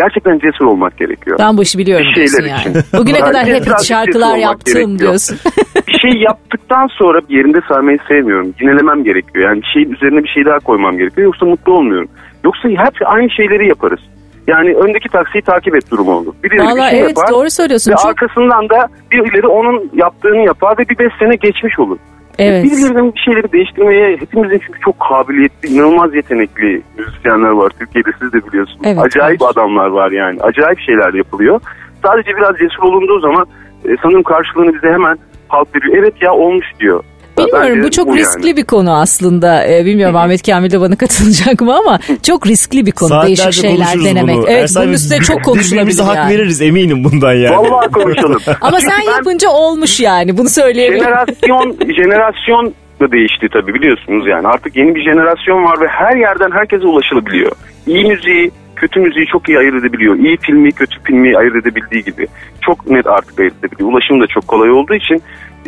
[0.01, 1.37] gerçekten cesur olmak gerekiyor.
[1.39, 2.59] Ben bu işi biliyorum bir şeyler yani.
[2.59, 2.83] için.
[2.97, 4.99] Bugüne kadar hep şarkılar yaptım gerekiyor.
[4.99, 5.37] diyorsun.
[5.87, 8.53] bir şey yaptıktan sonra bir yerinde saymayı sevmiyorum.
[8.61, 9.49] Yinelemem gerekiyor.
[9.49, 11.25] Yani bir şeyin üzerine bir şey daha koymam gerekiyor.
[11.25, 12.09] Yoksa mutlu olmuyorum.
[12.45, 13.99] Yoksa hep aynı şeyleri yaparız.
[14.47, 16.33] Yani öndeki taksiyi takip et durumu olur.
[16.43, 17.91] Birileri bir Valla şey evet yapar doğru söylüyorsun.
[17.91, 21.97] ve Çok, arkasından da birileri onun yaptığını yapar ve bir beş sene geçmiş olur.
[22.39, 22.63] Evet.
[22.63, 27.71] Birilerinin bir şeyleri değiştirmeye hepimizin çünkü çok kabiliyetli, inanılmaz yetenekli müzisyenler var.
[27.79, 28.81] Türkiye'de siz de biliyorsunuz.
[28.83, 29.51] Evet, Acayip var.
[29.51, 30.37] adamlar var yani.
[30.41, 31.59] Acayip şeyler yapılıyor.
[32.05, 33.45] Sadece biraz cesur olunduğu zaman
[33.85, 35.17] e, sanırım karşılığını bize hemen
[35.47, 35.97] halk veriyor.
[35.97, 37.03] Evet ya olmuş diyor.
[37.37, 38.19] Bilmiyorum bu çok yani.
[38.19, 39.67] riskli bir konu aslında.
[39.67, 43.09] Ee, bilmiyorum Ahmet Kamil de bana katılacak mı ama çok riskli bir konu.
[43.09, 44.35] Saatlerce Değişik şeyler denemek.
[44.35, 44.45] bunu.
[44.47, 46.33] Evet Ersay bunun üstüne çok konuşulabilir Birbirimize hak yani.
[46.33, 47.57] veririz eminim bundan yani.
[47.57, 48.41] Vallahi konuşalım.
[48.61, 51.03] Ama Çünkü sen ben- yapınca olmuş yani bunu söyleyebilirim.
[51.05, 54.47] Jenerasyon, jenerasyon da değişti tabii biliyorsunuz yani.
[54.47, 57.51] Artık yeni bir jenerasyon var ve her yerden herkese ulaşılabiliyor.
[57.87, 60.15] İyi müziği, kötü müziği çok iyi ayırt edebiliyor.
[60.15, 62.27] İyi filmi, kötü filmi ayırt edebildiği gibi.
[62.61, 63.89] Çok net artık ayırt edebiliyor.
[63.91, 65.21] Ulaşım da çok kolay olduğu için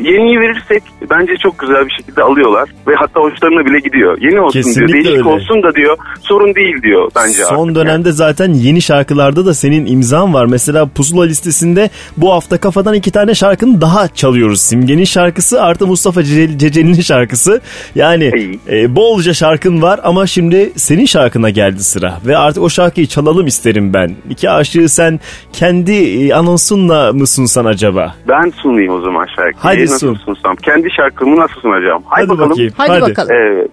[0.03, 4.17] yeniyi verirsek bence çok güzel bir şekilde alıyorlar ve hatta hoşlarına bile gidiyor.
[4.21, 5.29] Yeni olsun Kesinlikle diyor, değişik öyle.
[5.29, 7.75] olsun da diyor, sorun değil diyor bence Son artık.
[7.75, 10.45] dönemde zaten yeni şarkılarda da senin imzan var.
[10.45, 14.61] Mesela Pusula listesinde bu hafta kafadan iki tane şarkını daha çalıyoruz.
[14.61, 17.61] Simge'nin şarkısı artı Mustafa Ce- Ceceli'nin şarkısı.
[17.95, 18.31] Yani
[18.69, 22.19] e, bolca şarkın var ama şimdi senin şarkına geldi sıra.
[22.25, 24.11] Ve artık o şarkıyı çalalım isterim ben.
[24.29, 25.19] İki aşığı sen
[25.53, 28.15] kendi e, anonsunla mı sunsan acaba?
[28.27, 29.53] Ben sunayım o zaman şarkıyı.
[29.57, 30.33] Hadi nasıl sun.
[30.33, 30.55] sunsam?
[30.55, 32.03] Kendi şarkımı nasıl sunacağım?
[32.05, 32.49] Hadi, Hadi bakalım.
[32.49, 32.73] bakayım.
[32.77, 33.29] Hadi, bakalım.
[33.31, 33.67] Evet.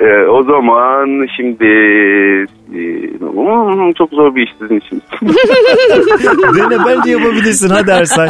[0.00, 1.66] Ee, o zaman şimdi
[2.74, 2.80] e,
[3.18, 5.02] hmm, çok zor bir iş sizin için.
[6.56, 8.28] Dene bence yapabilirsin hadi Ersay.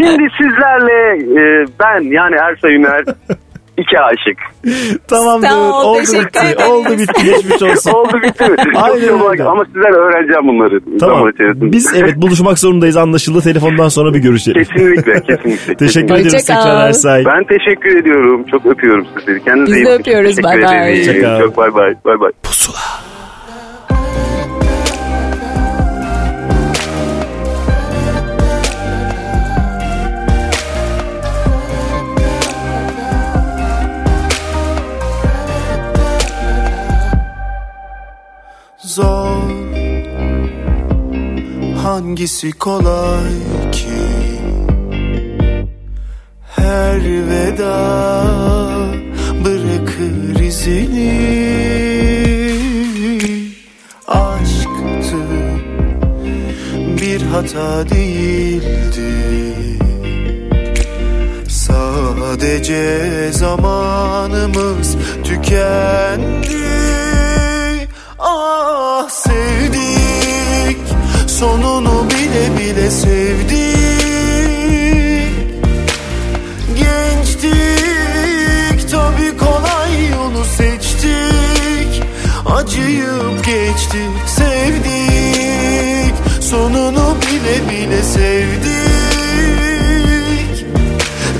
[0.00, 3.04] Şimdi sizlerle e, ben yani Ersay Üner
[3.82, 4.38] iki aşık.
[5.08, 5.48] Tamamdır.
[5.48, 6.38] Sağ ol, Oldu teşekkür bitti.
[6.38, 6.70] ederiz.
[6.70, 7.24] Oldu bitti.
[7.24, 7.90] Geçmiş olsun.
[7.94, 8.56] Oldu bitti mi?
[8.76, 9.44] Aynen öyle.
[9.44, 10.80] Ama sizler öğreneceğim bunları.
[11.00, 11.16] Tamam.
[11.16, 11.72] zaman içerisinde.
[11.72, 13.40] Biz evet buluşmak zorundayız anlaşıldı.
[13.40, 14.64] Telefondan sonra bir görüşelim.
[14.64, 15.74] Kesinlikle kesinlikle.
[15.76, 16.14] Teşekkür kesinlikle.
[16.20, 16.62] ederiz Hoşça kal.
[16.62, 17.24] tekrar Ersay.
[17.24, 18.44] Ben teşekkür ediyorum.
[18.50, 19.44] Çok öpüyorum sizleri.
[19.44, 20.00] Kendinize Biz iyi de bakın.
[20.00, 20.36] öpüyoruz.
[20.36, 20.92] Teşekkür Bay bay.
[20.92, 21.08] ederim.
[21.08, 21.40] Hoşça kal.
[21.40, 21.94] Çok bay bay.
[22.04, 22.30] Bay bay.
[22.42, 23.09] Pusula.
[38.96, 39.50] Zor.
[41.82, 43.34] Hangisi kolay
[43.72, 44.02] ki?
[46.56, 47.78] Her veda
[49.44, 51.12] bırakır izini.
[54.08, 55.22] Aşktı
[57.00, 59.12] bir hata değildi.
[61.48, 66.79] Sadece zamanımız tükendi
[72.90, 73.70] bile sevdik
[76.74, 77.60] Gençtik
[78.90, 82.02] tabi kolay yolu seçtik.
[82.46, 86.14] Acıyıp geçtik sevdik.
[86.40, 88.70] Sonunu bile bile sevdik.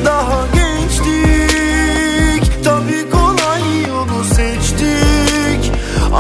[0.04, 1.84] Daha gençtik
[2.64, 5.72] tabi kolay yolu seçtik.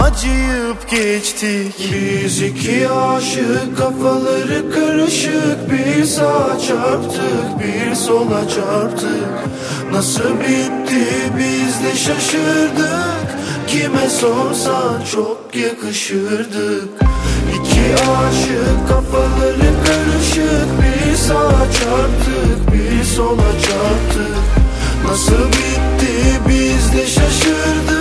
[0.02, 1.92] Acıyıp geçtik.
[1.92, 5.58] Biz iki aşık kafaları karışık.
[5.70, 9.30] Bir sağa çarptık bir sola çarptık.
[9.92, 11.06] Nasıl bitti
[11.38, 13.26] biz de şaşırdık.
[13.66, 16.88] Kime sorsan çok yakışırdık.
[17.54, 20.66] İki aşık kafaları karışık.
[20.80, 24.36] Bir sağa çarptık bir sola çarptık.
[25.08, 28.00] Nasıl bitti biz de şaşırdık.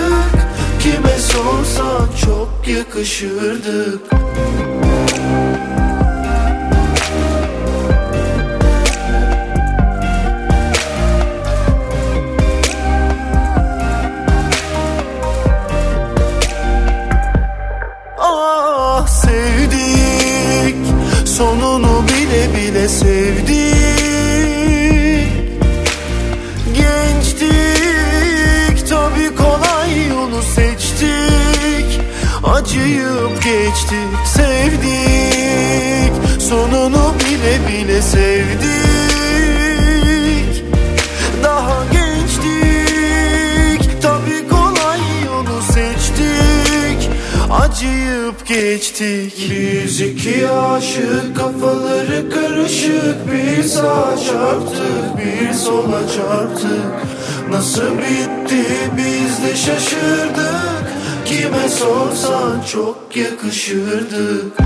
[0.80, 4.02] Kime sorsan çok yakışırdık
[33.70, 36.13] geçtik sevdik.
[36.41, 38.63] Sonunu bile bile sevdik.
[41.43, 47.09] Daha gençtik tabi kolay yolu seçtik.
[47.51, 49.51] Acıyıp geçtik.
[49.51, 53.32] Biz iki aşık kafaları karışık.
[53.32, 56.93] Bir sağa çarptık bir sola çarptık.
[57.49, 58.65] Nasıl bitti
[58.97, 60.59] biz de şaşırdık
[61.30, 64.58] Kime sorsan çok yakışırdık.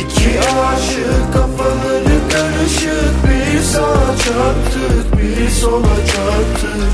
[0.00, 3.14] İki aşık kafaları karışık.
[3.26, 6.92] Bir sağa çarptık bir sola çarptık.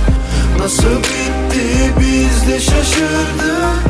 [0.59, 3.83] Nasıl bitti biz de şaşırdık.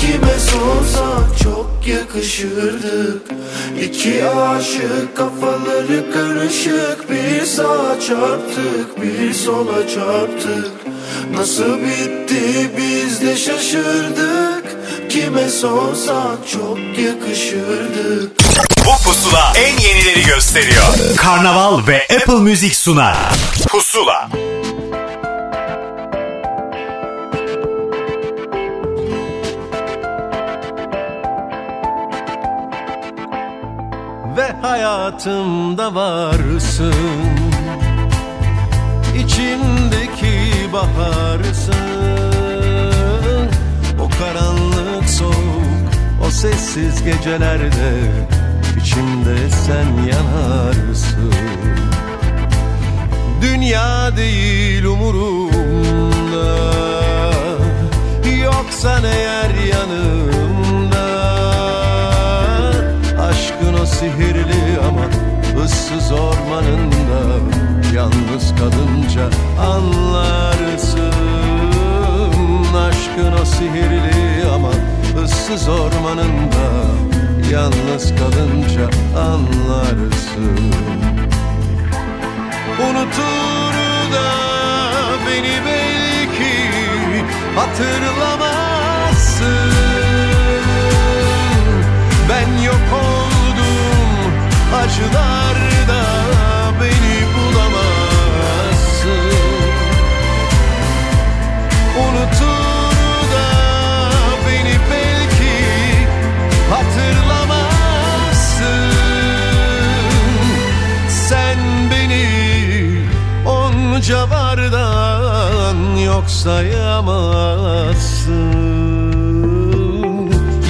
[0.00, 3.22] Kime sorsan çok yakışırdık.
[3.82, 7.10] İki aşık kafaları karışık.
[7.10, 10.72] Bir sağa çarptık bir sola çarptık.
[11.34, 14.67] Nasıl bitti biz de şaşırdık
[15.08, 18.32] Kime sorsan çok yakışırdık
[18.86, 21.16] Bu pusula en yenileri gösteriyor.
[21.16, 23.16] Karnaval ve Apple Müzik sunar.
[23.68, 24.28] Pusula.
[34.36, 36.94] ve hayatımda varsın
[39.18, 41.74] İçimdeki baharsın
[44.00, 44.77] O karanlık
[45.08, 45.88] soğuk
[46.26, 47.92] o sessiz gecelerde
[48.80, 51.34] içimde sen yanarsın.
[53.42, 55.48] Dünya değil umurumda
[58.42, 61.08] Yoksan eğer yanımda?
[63.28, 65.04] Aşkın o sihirli ama
[65.64, 67.38] ıssız ormanında
[67.94, 69.30] Yalnız kalınca
[69.60, 71.12] anlarsın.
[72.76, 74.70] Aşkın o sihirli ama
[75.16, 76.68] ıssız ormanında
[77.52, 80.58] Yalnız kalınca anlarsın.
[82.80, 83.72] Unutur
[84.12, 84.30] da
[85.26, 86.54] beni belki
[87.56, 89.72] hatırlamazsın.
[92.28, 94.32] Ben yok oldum
[94.74, 95.77] acılarda
[116.48, 118.32] sayamazsın.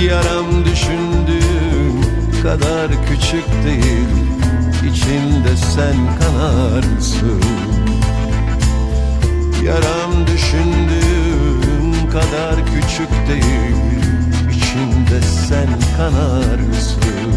[0.03, 1.97] Yaram düşündüğüm
[2.43, 4.09] kadar küçük değil
[4.91, 7.43] İçinde sen kanarsın.
[9.65, 13.77] Yaram düşündüğüm kadar küçük değil
[14.51, 17.28] İçinde sen kanarsın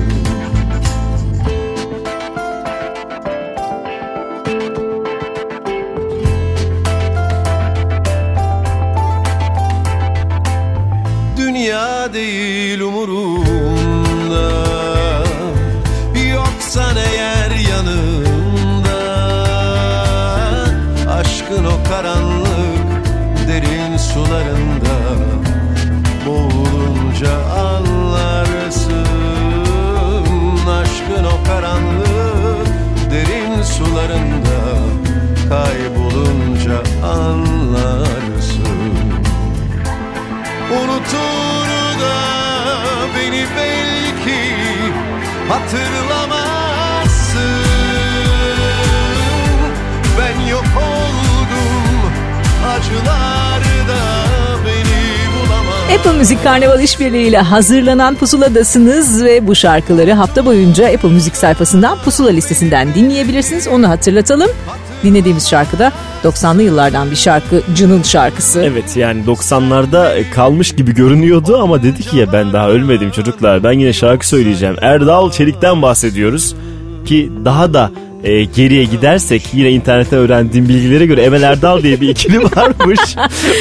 [45.51, 47.41] hatırlamazsın
[50.19, 52.11] Ben yok oldum
[52.75, 54.21] acılarda
[55.97, 61.97] Apple Müzik Karnaval İşbirliği ile hazırlanan Pusula'dasınız ve bu şarkıları hafta boyunca Apple Müzik sayfasından
[62.05, 63.67] Pusula listesinden dinleyebilirsiniz.
[63.67, 64.49] Onu hatırlatalım.
[65.03, 65.91] Dinlediğimiz şarkı da
[66.23, 68.61] 90'lı yıllardan bir şarkı, Cun'un şarkısı.
[68.61, 73.71] Evet yani 90'larda kalmış gibi görünüyordu ama dedi ki ya ben daha ölmedim çocuklar ben
[73.71, 74.75] yine şarkı söyleyeceğim.
[74.81, 76.55] Erdal Çelik'ten bahsediyoruz
[77.05, 77.91] ki daha da
[78.23, 82.99] e, geriye gidersek yine internette öğrendiğim bilgilere göre Emel Erdal diye bir ikili varmış.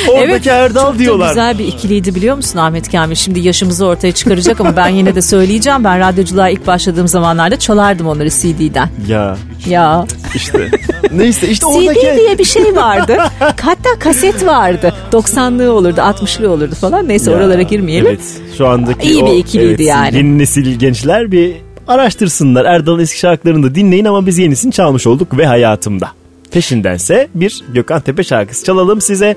[0.08, 1.28] Oradaki evet, Erdal çok diyorlar.
[1.28, 3.14] güzel bir ikiliydi biliyor musun Ahmet Kamil?
[3.14, 5.84] Şimdi yaşımızı ortaya çıkaracak ama ben yine de söyleyeceğim.
[5.84, 8.88] Ben radyoculuğa ilk başladığım zamanlarda çalardım onları CD'den.
[9.08, 9.36] Ya
[9.68, 10.70] Ya işte
[11.12, 13.16] neyse işte CD oradaki diye bir şey vardı.
[13.38, 14.94] Hatta kaset vardı.
[15.12, 17.08] 90'lı olurdu, 60'lı olurdu falan.
[17.08, 18.06] Neyse Ya, oralara girmeyelim.
[18.06, 18.20] Evet
[18.58, 20.16] şu andaki İyi o, bir ikiliydi evet, yani.
[20.16, 22.64] Yeni nesil gençler bir araştırsınlar.
[22.64, 26.08] Erdal'ın eski şarkılarını da dinleyin ama biz yenisini çalmış olduk ve hayatımda.
[26.50, 29.36] Peşindense bir Gökhan Tepe şarkısı çalalım size.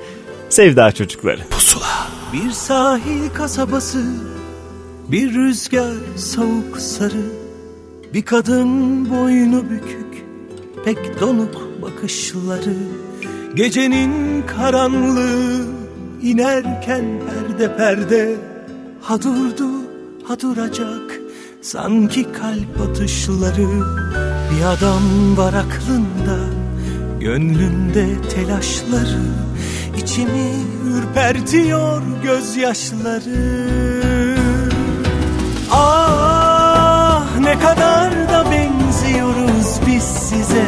[0.49, 1.39] Sevda çocukları.
[2.34, 4.04] Bir sahil kasabası
[5.12, 7.24] Bir rüzgar soğuk sarı
[8.14, 8.70] Bir kadın
[9.10, 10.26] boynu bükük
[10.86, 12.76] Pek donuk bakışları
[13.56, 15.66] Gecenin karanlığı
[16.22, 18.36] inerken perde perde
[19.01, 19.70] Ha durdu
[20.28, 21.12] ha duracak
[21.64, 23.68] Sanki kalp atışları
[24.51, 26.38] Bir adam var aklında
[27.20, 29.22] Gönlünde telaşları
[29.97, 30.51] içimi
[30.88, 33.68] ürpertiyor gözyaşları.
[35.72, 40.66] Ah ne kadar da benziyoruz biz size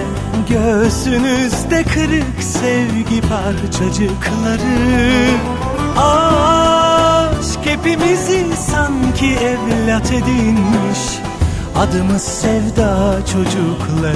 [0.50, 4.78] Göğsünüzde kırık sevgi parçacıkları.
[5.98, 6.75] Aşk
[7.66, 11.00] hepimizi sanki evlat edinmiş
[11.76, 14.16] Adımız sevda çocukları.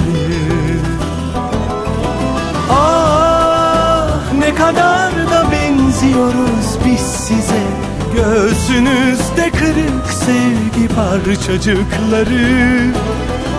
[2.70, 7.62] Ah ne kadar da benziyoruz biz size.
[8.14, 12.92] Göğsünüzde kırık sevgi parçacıkları.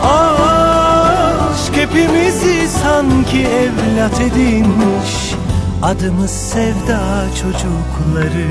[0.04, 5.36] Aşk hepimizi sanki evlat edinmiş
[5.84, 8.48] Adımız sevda çocukları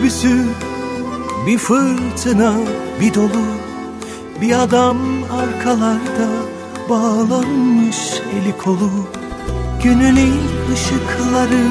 [0.00, 0.44] otobüsü
[1.46, 2.54] Bir fırtına
[3.00, 3.44] bir dolu.
[4.40, 4.96] Bir adam
[5.32, 6.28] arkalarda
[6.90, 7.96] Bağlanmış
[8.34, 8.90] eli kolu.
[9.82, 11.66] Günün ilk ışıkları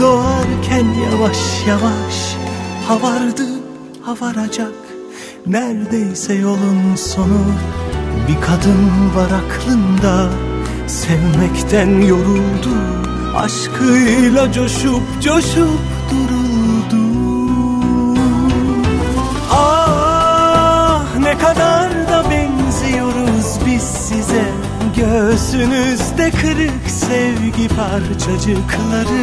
[0.00, 2.36] Doğarken yavaş yavaş
[2.88, 3.46] Ha vardı
[4.02, 4.72] ha varacak
[5.46, 7.44] Neredeyse yolun sonu
[8.28, 10.28] Bir kadın var aklında.
[10.86, 12.74] Sevmekten yoruldu
[13.36, 15.93] Aşkıyla coşup coşup
[25.14, 29.22] Göğsünüzde kırık sevgi parçacıkları.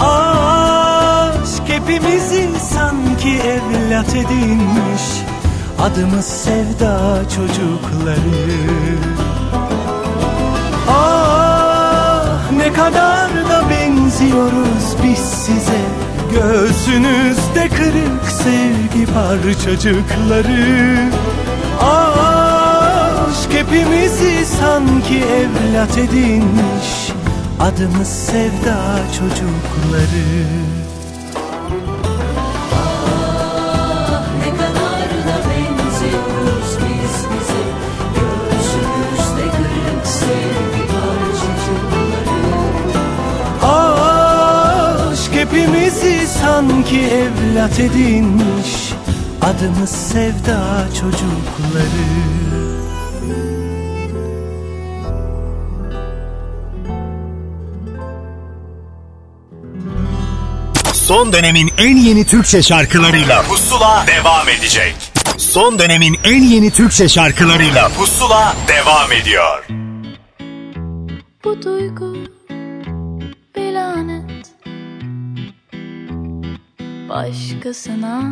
[0.00, 5.02] Aşk hepimizi sanki evlat edinmiş.
[5.80, 8.58] Adımız sevda çocukları.
[10.88, 15.80] Ah ne kadar da benziyoruz biz size.
[16.32, 21.10] Gözünüzde kırık sevgi parçacıkları
[23.70, 27.12] hepimizi sanki evlat edinmiş.
[27.60, 30.46] Adımız sevda çocukları.
[34.38, 37.64] Ne kadar da benziyoruz biz bize.
[38.14, 42.40] Göğsümüzde kırık sevgi parçacıkları.
[45.12, 48.94] Aşk hepimizi sanki evlat edinmiş.
[49.42, 52.59] Adımız sevda çocukları
[61.20, 64.94] Son dönemin en yeni Türkçe şarkılarıyla Pusula devam edecek.
[65.38, 69.66] Son dönemin en yeni Türkçe şarkılarıyla Pusula devam ediyor.
[71.44, 72.16] Bu duygu
[73.56, 74.50] bir lanet
[77.08, 78.22] Başkasına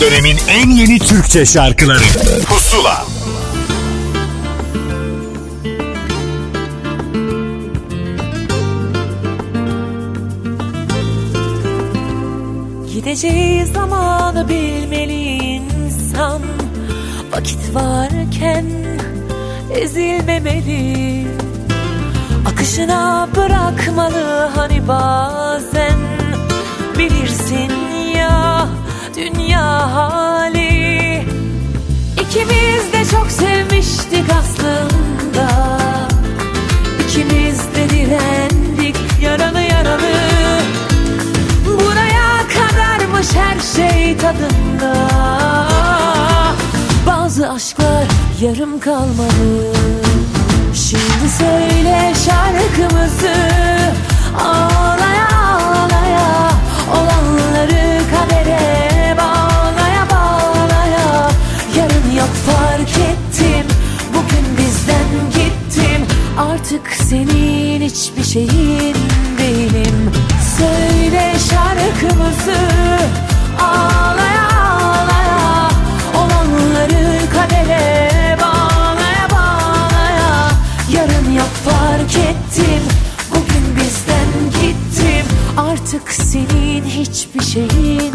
[0.00, 2.04] dönemin en yeni Türkçe şarkıları.
[2.46, 3.04] Pusula.
[12.94, 16.42] Gideceği zamanı bilmeli insan.
[17.32, 18.66] Vakit varken
[19.70, 21.26] ezilmemeli.
[22.46, 25.98] Akışına bırakmalı hani bazen.
[26.98, 27.83] Bilirsin
[29.64, 31.22] hali
[32.20, 35.48] İkimiz de çok sevmiştik aslında.
[37.04, 40.14] İkimiz de direndik yaralı yaralı.
[41.66, 44.94] Buraya kadarmış her şey tadında.
[47.06, 48.04] Bazı aşklar
[48.40, 49.74] yarım kalmalı
[50.74, 53.34] Şimdi söyle şarkımızı.
[54.38, 56.50] Ağlaya ağlaya
[56.90, 58.93] Olanları kadere
[62.46, 63.66] fark ettim.
[64.14, 66.06] Bugün bizden gittim
[66.38, 68.96] Artık senin hiçbir şeyin
[69.38, 70.12] değilim.
[70.58, 72.58] Söyle şarkımızı.
[73.60, 75.70] Ağlaya ağlaya.
[76.14, 80.50] Olanları kadere bağlaya bağlaya.
[80.92, 82.82] Yarın yok fark ettim.
[83.30, 85.26] Bugün bizden gittim
[85.56, 88.13] Artık senin hiçbir şeyin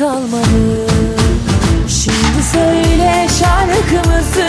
[0.00, 0.86] yarım kalmalı
[1.88, 4.48] Şimdi söyle şarkımızı.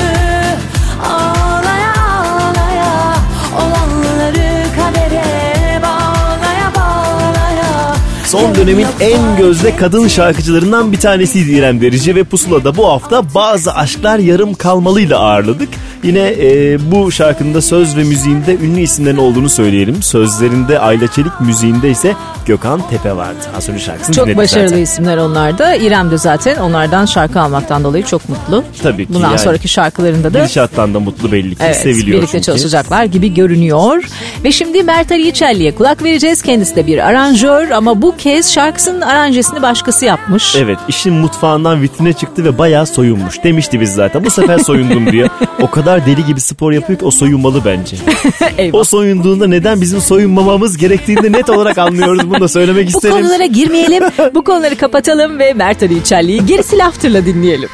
[1.04, 3.16] Ağlaya ağlaya
[3.56, 7.96] Olanları kadere bağlaya bağlaya.
[8.26, 13.74] Son dönemin en gözde kadın şarkıcılarından bir tanesiydi İrem Derici ve Pusula'da bu hafta bazı
[13.74, 15.70] aşklar yarım kalmalıyla ağırladık.
[16.04, 20.04] Yine e, bu şarkının da söz ve müziğinde ünlü isimlerin olduğunu söyleyelim.
[20.04, 22.14] Sözlerinde Ayla Çelik, müziğinde ise
[22.46, 23.38] Gökhan Tepe vardı.
[23.58, 24.82] Az önce şarkısını Çok başarılı zaten.
[24.84, 25.76] isimler onlar da.
[25.76, 28.64] İrem de zaten onlardan şarkı almaktan dolayı çok mutlu.
[28.84, 29.40] Tabii ki Bundan yani.
[29.40, 32.46] sonraki şarkılarında da Gidişattan da mutlu belli ki Evet, seviliyor birlikte çünkü.
[32.46, 34.04] çalışacaklar gibi görünüyor.
[34.44, 36.42] Ve şimdi Mert Ali İçelli'ye kulak vereceğiz.
[36.42, 40.56] Kendisi de bir aranjör ama bu kez şarkısının aranjesini başkası yapmış.
[40.56, 43.44] Evet işin mutfağından vitrine çıktı ve bayağı soyunmuş.
[43.44, 45.28] Demişti biz zaten bu sefer soyundum diye.
[45.62, 47.98] O kadar deli gibi spor yapıyor ki o soyunmalı bence.
[48.74, 52.30] O soyunduğunda neden bizim soyunmamamız gerektiğini de net olarak anlıyoruz.
[52.30, 53.16] Bunu da söylemek Bu isterim.
[53.16, 54.04] konulara girmeyelim.
[54.36, 57.70] bu konuları kapatalım ve Mert Ali İçelli'yi gerisi laftırla dinleyelim.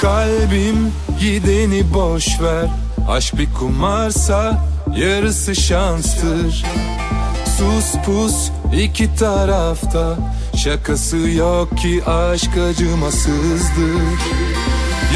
[0.00, 2.64] Kalbim gideni boş ver
[3.10, 4.64] Aşk bir kumarsa
[4.96, 6.64] yarısı şanstır
[7.58, 8.34] Sus pus
[8.82, 10.16] iki tarafta
[10.64, 14.02] Şakası yok ki aşk acımasızdır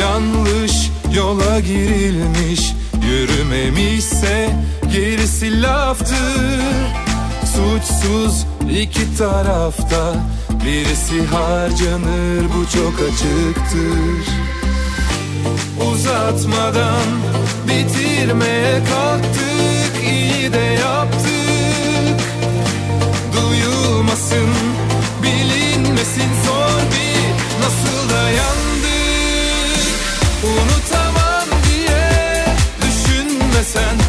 [0.00, 0.72] Yanlış
[1.16, 2.72] yola girilmiş
[3.06, 4.50] Yürümemişse
[4.92, 6.60] gerisi laftır.
[7.40, 10.14] Suçsuz iki tarafta
[10.64, 14.26] Birisi harcanır bu çok açıktır.
[15.92, 17.06] Uzatmadan
[17.68, 22.20] bitirmeye kalktık iyi de yaptık.
[23.32, 24.48] Duyulmasın
[25.22, 28.76] bilinmesin sor bir nasıl dayandık?
[30.44, 30.75] Unutamam
[33.76, 34.05] sen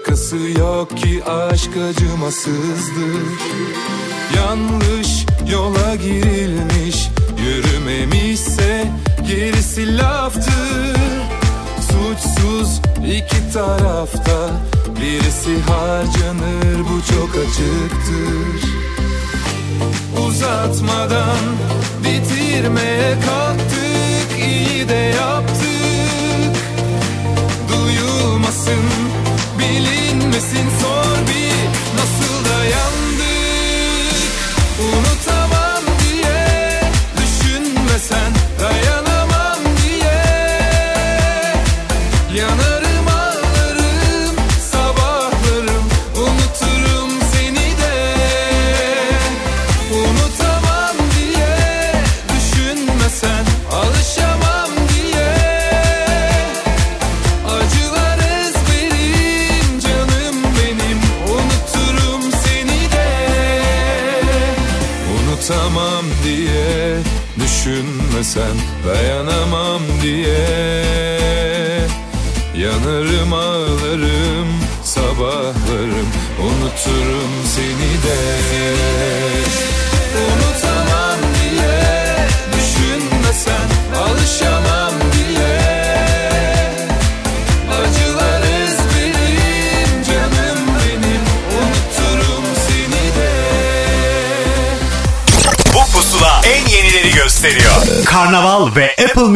[0.00, 3.26] Şakası yok ki aşk acımasızdır.
[4.36, 4.99] Yanlış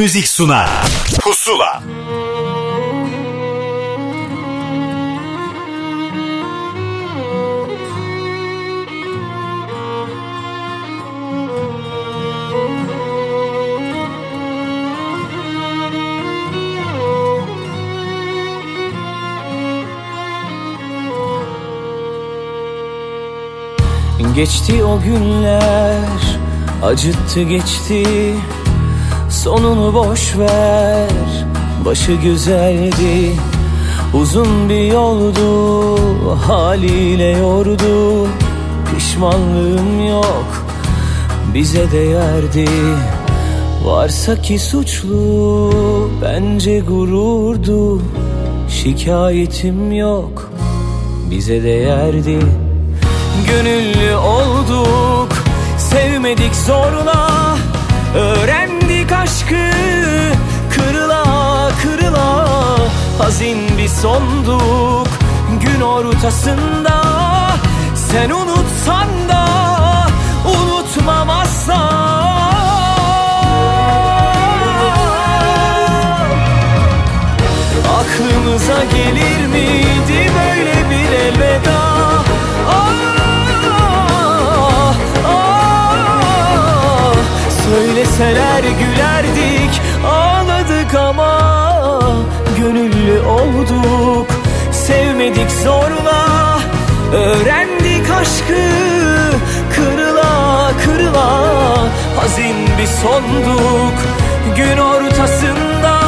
[0.05, 0.69] Music sunar.
[1.23, 1.83] Pusula.
[24.35, 26.09] Geçti o günler
[26.83, 28.05] acıttı geçti
[29.43, 31.09] Sonunu boş ver.
[31.85, 33.33] Başı güzeldi
[34.15, 35.97] Uzun bir yoldu
[36.47, 38.29] haliyle yordu.
[38.95, 40.67] Pişmanlığım yok
[41.55, 42.69] bize değerdi.
[43.85, 45.73] Varsa ki suçlu
[46.23, 48.03] bence gururdu.
[48.69, 50.51] Şikayetim yok
[51.31, 52.39] bize değerdi.
[53.49, 55.33] Gönüllü olduk
[55.79, 57.29] Sevmedik zorla.
[58.15, 58.74] Öğrendik
[59.35, 59.71] aşkı
[60.75, 61.25] Kırıla
[61.83, 62.47] kırıla
[63.19, 65.09] Hazin bir sonduk
[65.61, 67.03] Gün ortasında.
[67.95, 69.47] Sen unutsan da
[70.45, 71.91] Unutmam asla
[78.01, 82.14] Aklımıza gelir miydi böyle bir elveda
[88.05, 89.81] Söyleseler gülerdik.
[90.07, 91.41] Ağladık ama
[92.59, 94.27] Gönüllü olduk.
[94.73, 96.59] Sevmedik zorla
[97.13, 98.65] Öğrendik aşkı.
[99.75, 101.29] Kırıla kırıla
[102.21, 103.95] Hazin bir sonduk.
[104.57, 106.01] Gün ortasında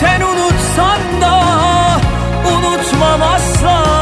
[0.00, 1.40] Sen unutsan da
[2.52, 3.99] Unutmam asla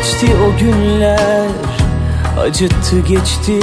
[0.00, 1.48] Geçti o günler.
[2.40, 3.60] Acıttı geçti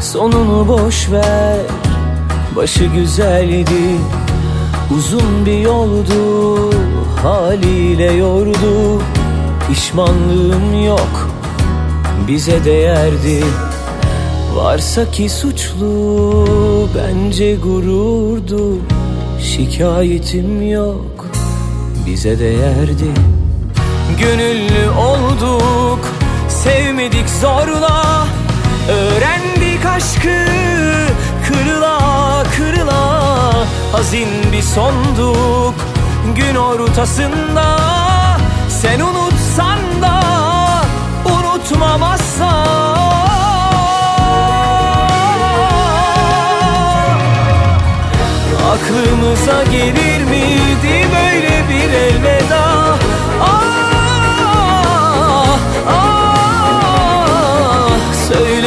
[0.00, 1.60] Sonunu boş ver.
[2.56, 3.64] Başı güzeldi
[4.96, 6.70] Uzun bir yoldu
[7.22, 9.02] haliyle yordu.
[9.68, 11.30] Pişmanlığım yok
[12.28, 13.44] bize değerdi.
[14.54, 18.78] Varsa ki suçlu bence gururdu.
[19.40, 21.26] Şikayetim yok
[22.06, 23.37] bize değerdi
[24.20, 26.08] Gönüllü olduk.
[26.48, 28.26] Sevmedik zorla
[28.88, 30.44] Öğrendik aşkı.
[31.48, 33.52] Kırıla kırıla
[33.92, 35.74] Hazin bir sonduk.
[36.36, 37.76] Gün ortasında
[38.68, 40.20] Sen unutsan da
[41.24, 42.64] Unutmam asla
[48.72, 52.67] Aklımıza gelir miydi böyle bir elveda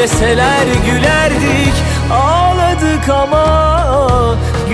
[0.01, 1.73] deseler gülerdik
[2.11, 3.71] Ağladık ama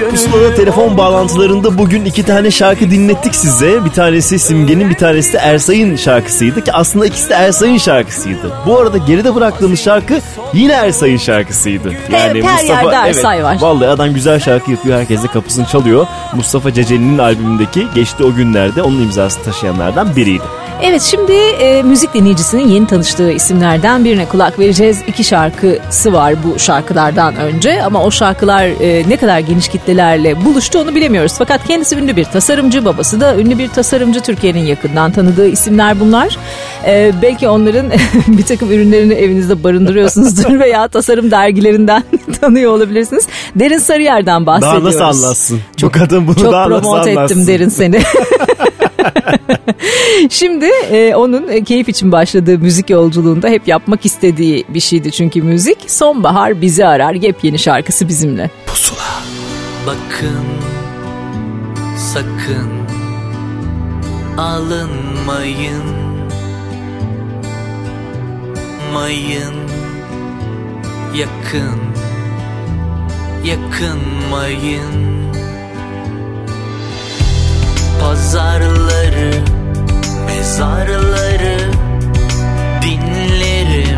[0.09, 3.85] Pusula'da telefon bağlantılarında bugün iki tane şarkı dinlettik size.
[3.85, 8.51] Bir tanesi Simge'nin bir tanesi de Ersay'ın şarkısıydı ki aslında ikisi de Ersay'ın şarkısıydı.
[8.65, 10.21] Bu arada geride bıraktığımız şarkı
[10.53, 11.91] yine Ersay'ın şarkısıydı.
[11.91, 12.35] Hep her
[12.65, 13.57] yerde Ersay var.
[13.61, 14.99] Vallahi adam güzel şarkı yapıyor.
[14.99, 16.07] Herkes de kapısını çalıyor.
[16.33, 20.43] Mustafa Ceceli'nin albümündeki geçti o günlerde onun imzasını taşıyanlardan biriydi.
[20.83, 25.01] Evet şimdi e, müzik dinleyicisinin yeni tanıştığı isimlerden birine kulak vereceğiz.
[25.07, 30.79] İki şarkısı var bu şarkılardan önce ama o şarkılar e, ne kadar geniş kitlelerle buluştu
[30.79, 31.33] onu bilemiyoruz.
[31.37, 34.21] Fakat kendisi ünlü bir tasarımcı, babası da ünlü bir tasarımcı.
[34.21, 36.37] Türkiye'nin yakından tanıdığı isimler bunlar.
[36.87, 37.85] E, belki onların
[38.27, 42.03] bir takım ürünlerini evinizde barındırıyorsunuzdur veya tasarım dergilerinden
[42.41, 43.27] tanıyor olabilirsiniz.
[43.55, 44.83] Derin Sarıyer'den Daha bahsediyoruz.
[44.85, 45.59] nasıl anlatsın?
[45.81, 47.35] Bu kadın bunu Çok daha nasıl promote anlatsın?
[47.39, 47.99] ettim Derin seni.
[50.29, 55.41] Şimdi e, onun e, keyif için başladığı müzik yolculuğunda hep yapmak istediği bir şeydi çünkü
[55.41, 55.91] müzik.
[55.91, 58.49] Sonbahar bizi arar yepyeni şarkısı bizimle.
[59.87, 60.45] Bakın
[61.97, 62.69] sakın
[64.37, 65.83] alınmayın
[68.93, 69.55] mayın
[71.15, 71.79] yakın
[73.45, 75.16] yakınmayın
[77.99, 79.43] pazarları
[80.25, 81.59] mezarları
[82.81, 83.97] dinlerim.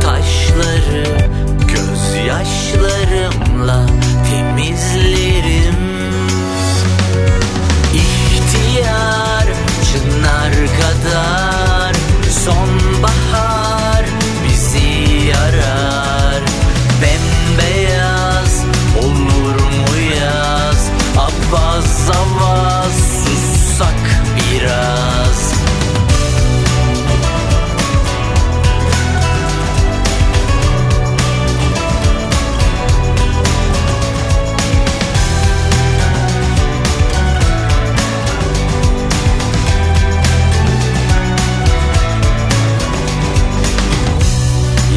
[0.00, 1.06] Taşları
[1.68, 3.86] gözyaşlarımla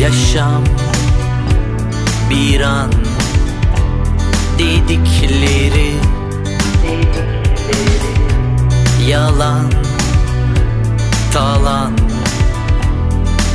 [0.07, 0.63] Yaşam
[2.29, 2.91] bir an.
[4.59, 5.93] Dedikleri
[9.07, 9.71] Yalan
[11.33, 11.93] talan.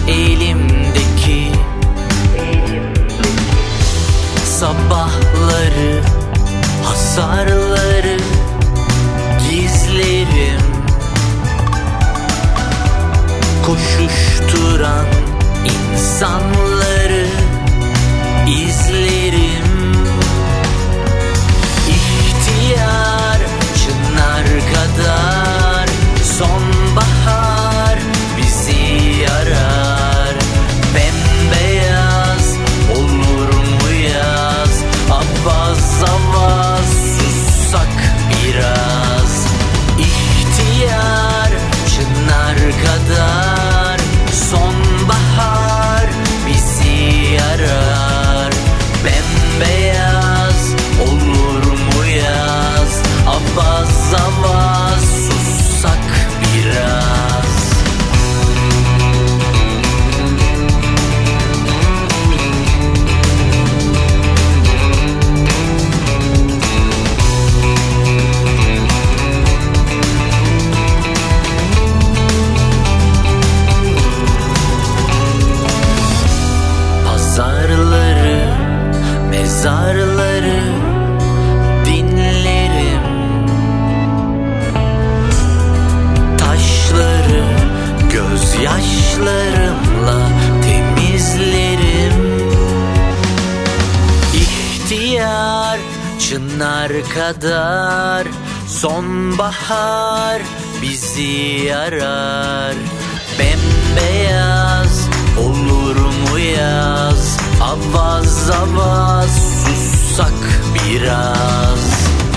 [0.09, 1.53] Elimdeki
[4.45, 6.03] Sabahları
[6.85, 8.19] hasarları
[9.51, 10.63] gizlerim.
[13.67, 14.02] Koşuşturan
[16.23, 16.72] insanları
[97.15, 98.27] kadar
[98.69, 100.43] sonbahar
[100.83, 102.75] bizi yarar.
[103.39, 105.09] Bembeyaz
[105.39, 107.39] olur mu yaz?
[107.63, 110.33] Avaz avaz sussak
[110.75, 111.85] biraz.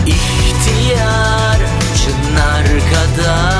[0.06, 1.60] İhtiyar
[1.96, 3.55] çınar kadar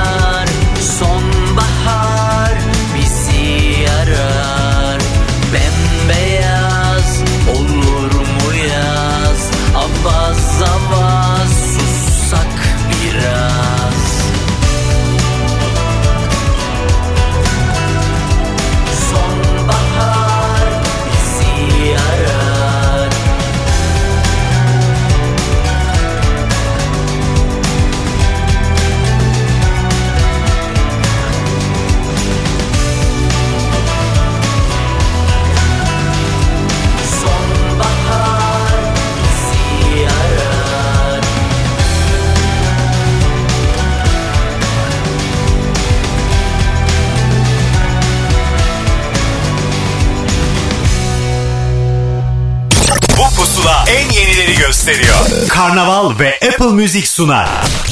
[54.86, 55.48] gösteriyor.
[55.50, 57.50] Karnaval ve Apple Music sunar.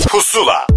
[0.07, 0.73] Pusula.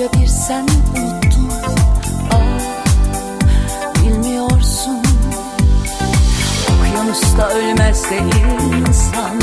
[0.00, 1.50] Koca bir sen unuttun.
[2.30, 2.58] Aa,
[4.02, 5.02] Bilmiyorsun.
[6.70, 9.40] Okyanusta ölmez de insan.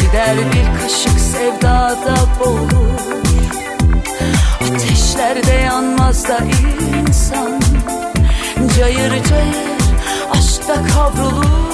[0.00, 2.98] Gider bir kaşık sevdada boğulur.
[4.60, 6.38] Ateşlerde yanmaz da
[7.08, 7.60] insan.
[8.78, 9.68] Cayır cayır
[10.30, 11.67] aşkta kavrulur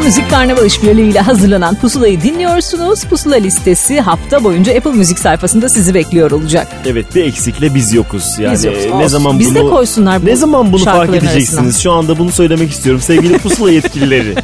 [0.00, 3.04] Apple Müzik Karnaval İşbirliği ile hazırlanan Pusula'yı dinliyorsunuz.
[3.04, 6.68] Pusula listesi hafta boyunca Apple Müzik sayfasında sizi bekliyor olacak.
[6.86, 8.38] Evet bir eksikle biz yokuz.
[8.38, 8.84] Yani Biz yokuz.
[8.86, 9.06] ne Olsun.
[9.08, 11.58] zaman Biz de bunu koysunlar bu Ne zaman bunu fark edeceksiniz?
[11.58, 11.82] arasına.
[11.82, 14.34] Şu anda bunu söylemek istiyorum sevgili pusula yetkilileri.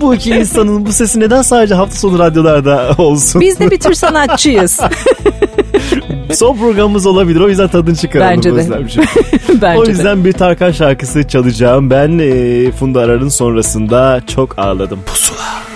[0.00, 3.40] bu iki insanın bu sesi neden sadece hafta sonu radyolarda olsun?
[3.40, 4.80] Biz de bir tür sanatçıyız.
[6.34, 7.40] Son programımız olabilir.
[7.40, 8.36] O yüzden tadını çıkaralım.
[8.36, 8.66] Bence de.
[9.62, 9.90] Bence o de.
[9.90, 11.90] yüzden bir Tarkan şarkısı çalacağım.
[11.90, 14.98] Ben e, Funda Arar'ın sonrasında çok ağladım.
[15.06, 15.67] Pusula.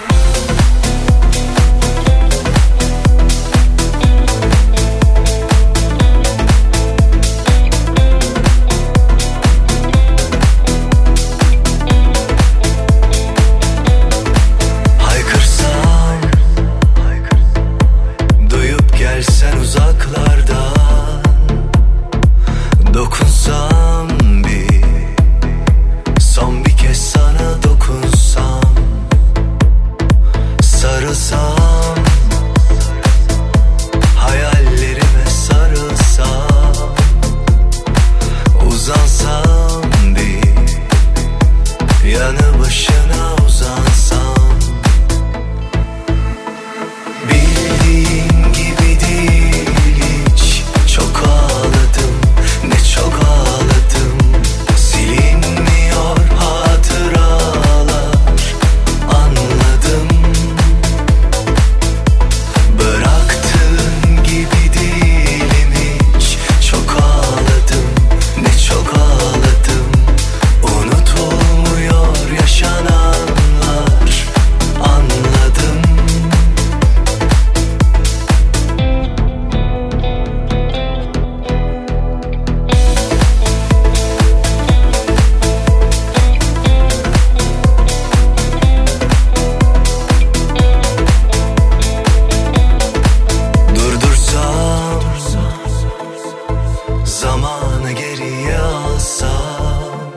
[97.23, 100.13] Zamanı geriye alsam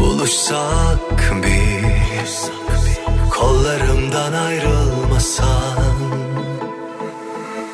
[0.00, 2.50] Buluşsak biz
[3.30, 5.94] Kollarımdan ayrılmasan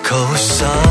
[0.02, 0.89] Kavuşsak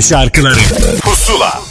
[0.00, 0.58] şarkıları.
[1.02, 1.65] Pusula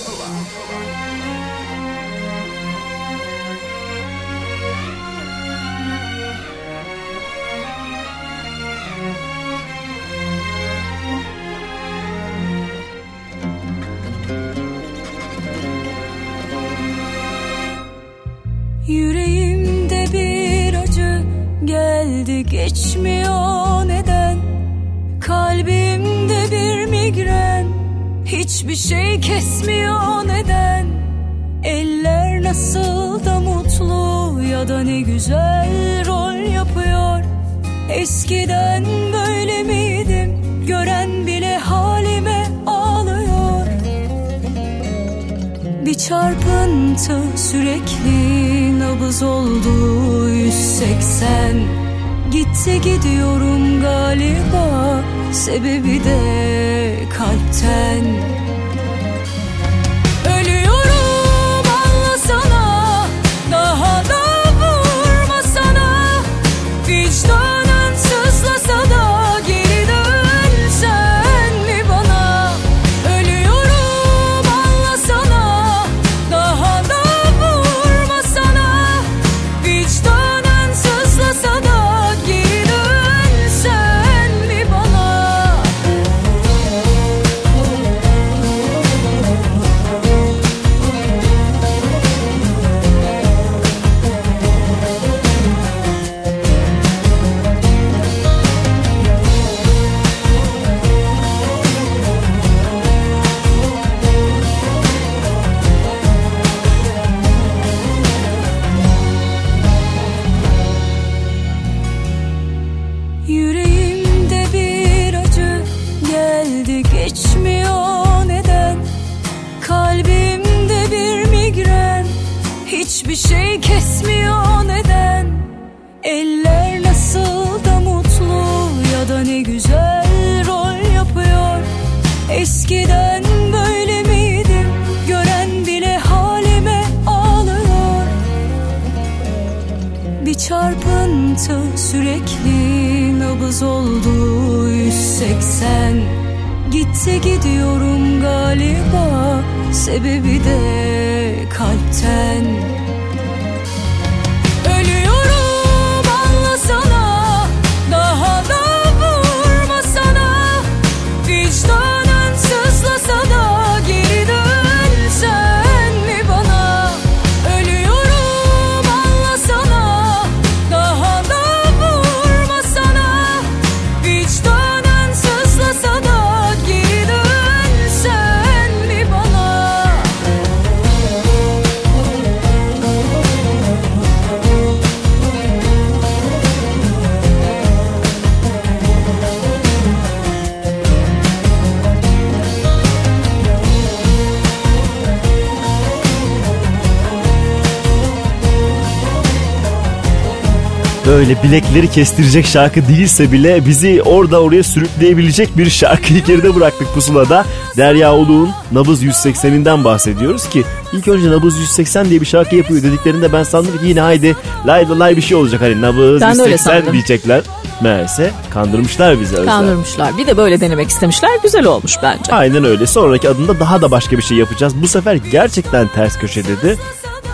[201.46, 207.46] bilekleri kestirecek şarkı değilse bile bizi orada oraya sürükleyebilecek bir şarkıyı geride bıraktık pusulada.
[207.78, 210.64] Derya Uluğ'un Nabız 180'inden bahsediyoruz ki
[210.94, 214.36] ilk önce Nabız 180 diye bir şarkı yapıyor dediklerinde ben sandım ki yine haydi
[214.68, 216.94] lay lay bir şey olacak hani Nabız Ben de öyle 180 sandım.
[216.94, 217.42] diyecekler.
[217.82, 219.46] Meğerse kandırmışlar bizi Özlem.
[219.46, 220.18] Kandırmışlar.
[220.18, 221.30] Bir de böyle denemek istemişler.
[221.44, 222.34] Güzel olmuş bence.
[222.34, 222.88] Aynen öyle.
[222.88, 224.82] Sonraki adımda daha da başka bir şey yapacağız.
[224.82, 226.78] Bu sefer gerçekten ters köşe dedi.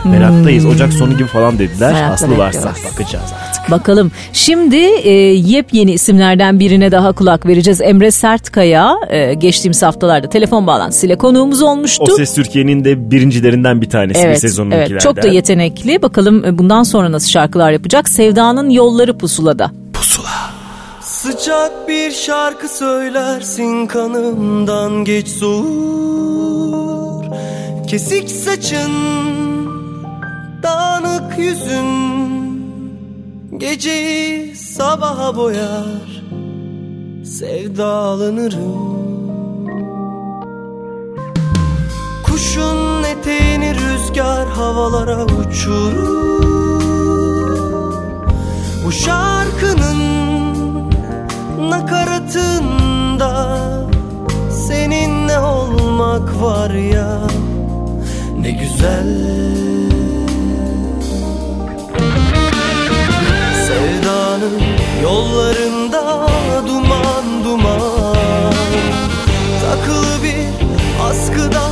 [0.06, 0.66] Meraktayız.
[0.66, 1.90] Ocak sonu gibi falan dediler.
[1.90, 1.96] Hmm.
[1.96, 3.32] Merakla Aslı varsa bakacağız.
[3.72, 4.12] Bakalım.
[4.34, 7.82] Şimdi e, yepyeni isimlerden birine daha kulak vereceğiz.
[7.82, 12.04] Emre Sertkaya e, geçtiğimiz haftalarda telefon bağlantısıyla konuğumuz olmuştu.
[12.10, 14.92] O Ses Türkiye'nin de birincilerinden bir tanesi bir sezonunkilerden.
[14.92, 16.02] evet, çok da yetenekli.
[16.02, 18.10] Bakalım e, bundan sonra nasıl şarkılar yapacak?
[18.10, 19.72] Sevda'nın yolları pusulada.
[21.02, 26.82] Sıcak bir şarkı söylersin kanımdan geç soğur
[27.92, 28.92] Kesik saçın,
[30.64, 32.21] dağınık yüzün
[33.58, 36.24] Geceyi sabaha boyar
[37.26, 38.92] Sevdalanırım.
[42.24, 46.42] Kuşun eteğini rüzgar havalara uçurur.
[48.86, 50.02] Bu şarkının
[51.70, 53.62] nakaratında
[54.68, 57.20] seninle olmak var ya?
[58.42, 59.91] Ne güzel
[65.04, 66.28] yollarında
[66.68, 68.54] duman duman.
[69.62, 70.48] Takılı bir
[71.10, 71.68] askıda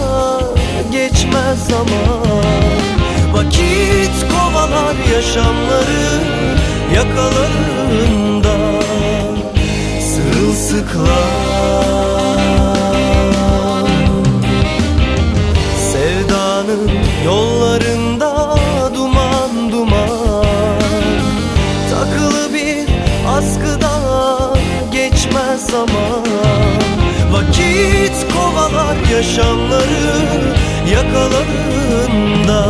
[0.91, 2.29] geçmez zaman.
[3.33, 6.23] Vakit kovalar yaşamları
[6.95, 8.55] yakalarında.
[10.01, 11.09] Sırılsıklam
[15.91, 16.89] Sevdanın
[17.25, 17.88] yollarında
[25.71, 26.25] zaman.
[27.31, 30.55] Vakit kovalar yaşamları
[30.93, 32.61] yakalarında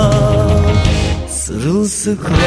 [1.29, 2.39] Sırılsıklam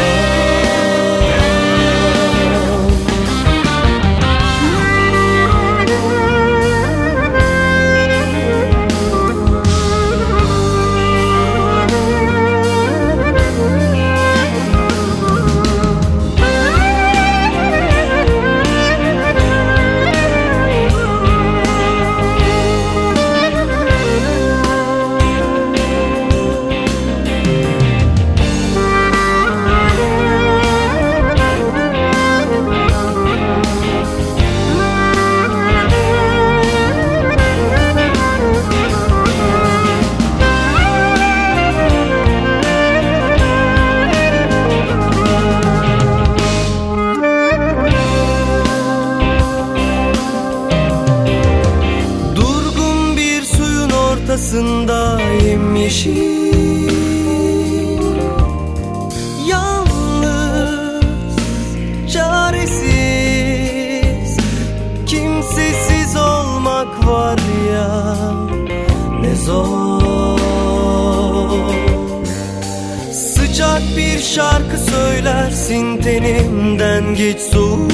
[75.73, 77.91] söylersin tenimden geç soğur.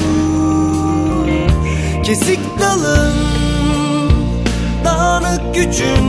[2.03, 3.15] Kesik dalın
[4.85, 6.05] dağınık gücün.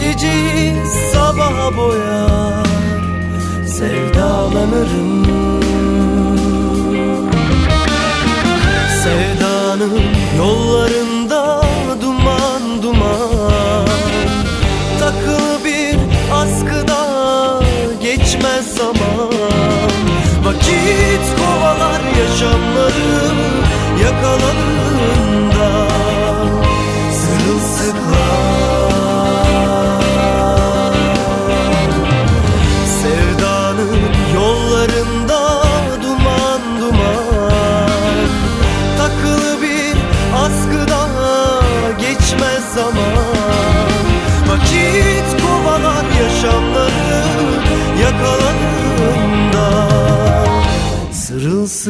[0.00, 0.72] Geceyi
[1.12, 2.66] sabaha boyar
[3.66, 5.26] Sevdalanırım.
[9.02, 10.02] Sevdanın
[10.38, 11.05] yollarında
[22.40, 22.92] kovalar
[24.00, 24.75] yaşamları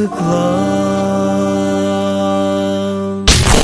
[0.06, 1.66] Sırılsıklam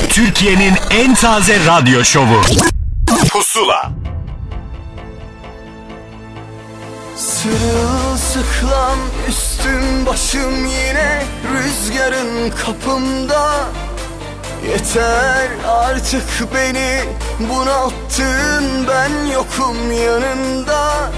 [0.08, 2.40] Türkiye'nin en taze radyo şovu.
[3.30, 3.92] Pusula.
[7.16, 8.98] Sırılsıklam
[9.28, 11.22] üstüm başım yine
[11.54, 13.50] rüzgarın kapımda
[14.70, 17.00] Yeter artık beni
[17.38, 21.10] bunalttın ben yokum yanında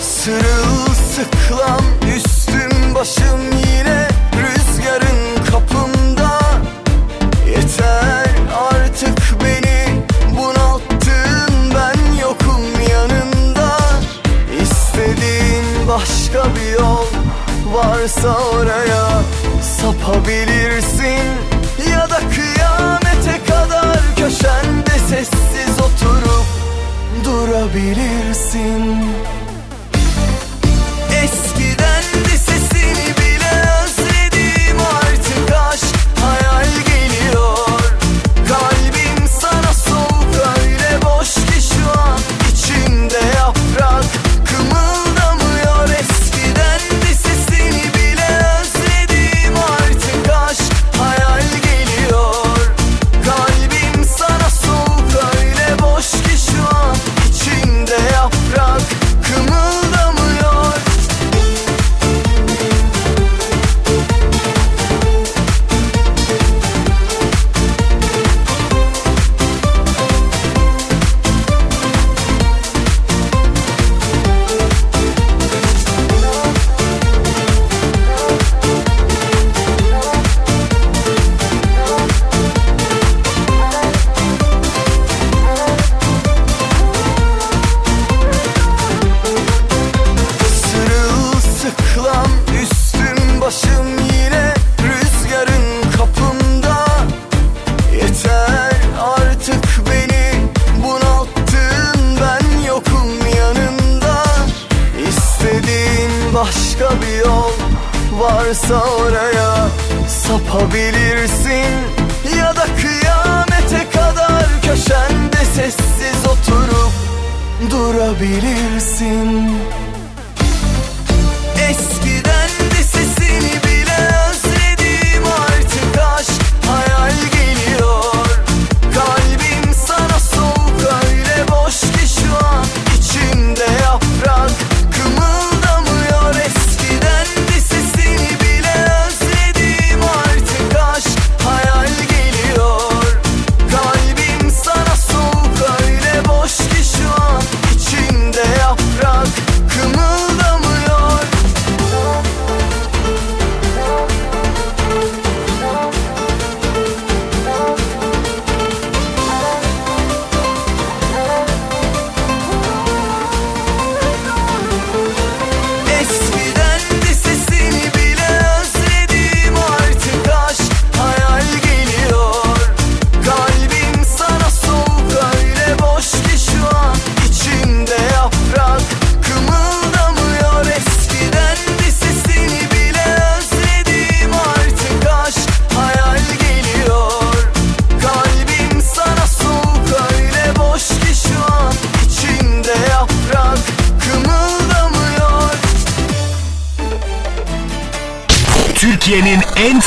[0.00, 1.84] Sırılsıklam
[2.16, 4.13] üstüm başım yine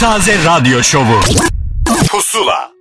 [0.07, 1.19] en taze radyo şovu.
[2.11, 2.71] Pusula.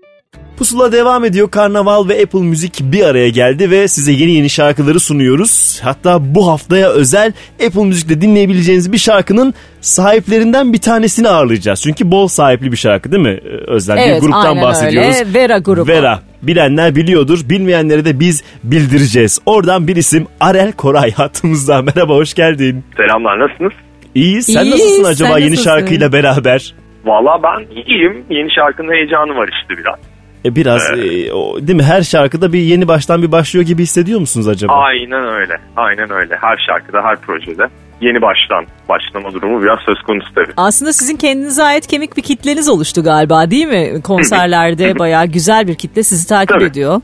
[0.56, 1.50] Pusula devam ediyor.
[1.50, 5.80] Karnaval ve Apple Müzik bir araya geldi ve size yeni yeni şarkıları sunuyoruz.
[5.82, 7.32] Hatta bu haftaya özel
[7.66, 11.82] Apple Müzik'te dinleyebileceğiniz bir şarkının sahiplerinden bir tanesini ağırlayacağız.
[11.82, 13.98] Çünkü bol sahipli bir şarkı değil mi Ee, Özlem?
[13.98, 15.16] Evet, bir gruptan aynen bahsediyoruz.
[15.16, 15.34] öyle.
[15.34, 15.88] Vera grubu.
[15.88, 16.20] Vera.
[16.42, 17.40] Bilenler biliyordur.
[17.44, 19.40] Bilmeyenlere de biz bildireceğiz.
[19.46, 21.82] Oradan bir isim Arel Koray hattımızda.
[21.96, 22.84] Merhaba hoş geldin.
[22.96, 23.72] Selamlar nasılsınız?
[24.14, 24.46] İyiyiz.
[24.46, 25.70] Sen İyiyiz, nasılsın acaba sen yeni nasılsın?
[25.70, 26.74] şarkıyla beraber?
[27.06, 28.24] Valla ben iyiyim.
[28.30, 29.98] Yeni şarkının heyecanı var işte biraz.
[30.44, 34.20] E biraz e, o, değil mi her şarkıda bir yeni baştan bir başlıyor gibi hissediyor
[34.20, 34.72] musunuz acaba?
[34.72, 35.54] Aynen öyle.
[35.76, 36.36] Aynen öyle.
[36.40, 37.68] Her şarkıda, her projede
[38.00, 40.52] yeni baştan başlama durumu biraz söz konusu tabii.
[40.56, 44.02] Aslında sizin kendinize ait kemik bir kitleniz oluştu galiba değil mi?
[44.02, 46.64] Konserlerde bayağı güzel bir kitle sizi takip Tabii.
[46.64, 47.00] ediyor.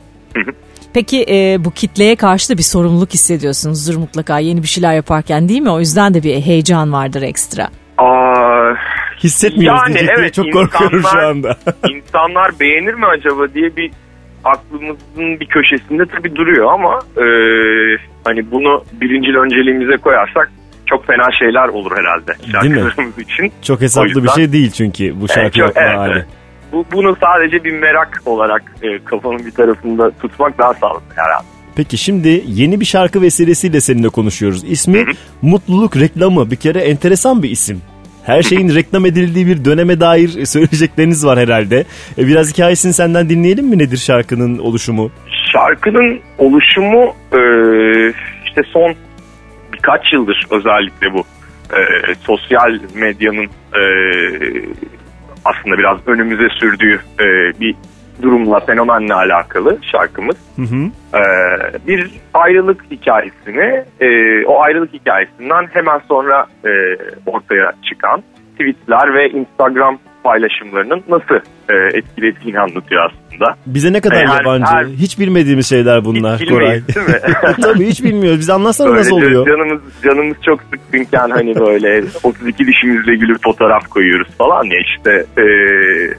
[0.95, 5.61] Peki e, bu kitleye karşı da bir sorumluluk hissediyorsunuzdur mutlaka yeni bir şeyler yaparken değil
[5.61, 5.70] mi?
[5.70, 7.69] O yüzden de bir heyecan vardır ekstra.
[7.99, 8.74] Aa,
[9.24, 11.57] Hissetmiyoruz Yani diyecek diye evet, çok korkuyorum şu insanlar- anda.
[11.90, 13.90] insanlar beğenir mi acaba diye bir
[14.44, 17.24] aklımızın bir köşesinde tabii duruyor ama e,
[18.24, 20.53] hani bunu birincil önceliğimize koyarsak
[20.86, 23.53] çok fena şeyler olur herhalde şarkılarımız için.
[23.62, 26.12] Çok hesaplı bir yüzden- şey değil çünkü bu şarkı Evet, çok- yapma evet, hali.
[26.12, 26.27] evet.
[26.73, 31.47] Bu, bunu sadece bir merak olarak e, kafanın bir tarafında tutmak daha sağlıklı herhalde.
[31.77, 34.65] Peki şimdi yeni bir şarkı vesilesiyle seninle konuşuyoruz.
[34.65, 35.05] İsmi
[35.43, 36.51] Mutluluk Reklamı.
[36.51, 37.82] Bir kere enteresan bir isim.
[38.27, 41.85] Her şeyin reklam edildiği bir döneme dair söyleyecekleriniz var herhalde.
[42.19, 45.11] E, Biraz hikayesini senden dinleyelim mi nedir şarkının oluşumu?
[45.53, 47.40] Şarkının oluşumu e,
[48.47, 48.94] işte son
[49.73, 51.19] birkaç yıldır özellikle bu
[51.77, 51.81] e,
[52.27, 53.47] sosyal medyanın
[55.44, 57.01] aslında biraz önümüze sürdüğü
[57.61, 57.74] bir
[58.23, 60.36] durumla, fenomenle alakalı şarkımız.
[60.57, 60.90] Hı hı.
[61.19, 61.23] E,
[61.86, 64.07] bir ayrılık hikayesini, e,
[64.47, 66.70] o ayrılık hikayesinden hemen sonra e,
[67.27, 68.23] ortaya çıkan
[68.53, 71.35] tweetler ve Instagram paylaşımlarının nasıl
[71.70, 73.55] e, etkilediğini anlatıyor aslında.
[73.66, 74.65] Bize ne kadar E, her- yabancı.
[74.66, 76.69] her- Hiç bilmediğimiz şeyler bunlar Hiç Koray.
[76.70, 77.15] değil mi?
[77.62, 78.39] Tabii hiç bilmiyoruz.
[78.40, 79.47] Bize anlatsana Böyle nasıl oluyor?
[79.47, 85.44] Canımız, canımız çok sıkkınken hani böyle 32 dişimizle gülüp fotoğraf koyuyoruz falan ya işte e,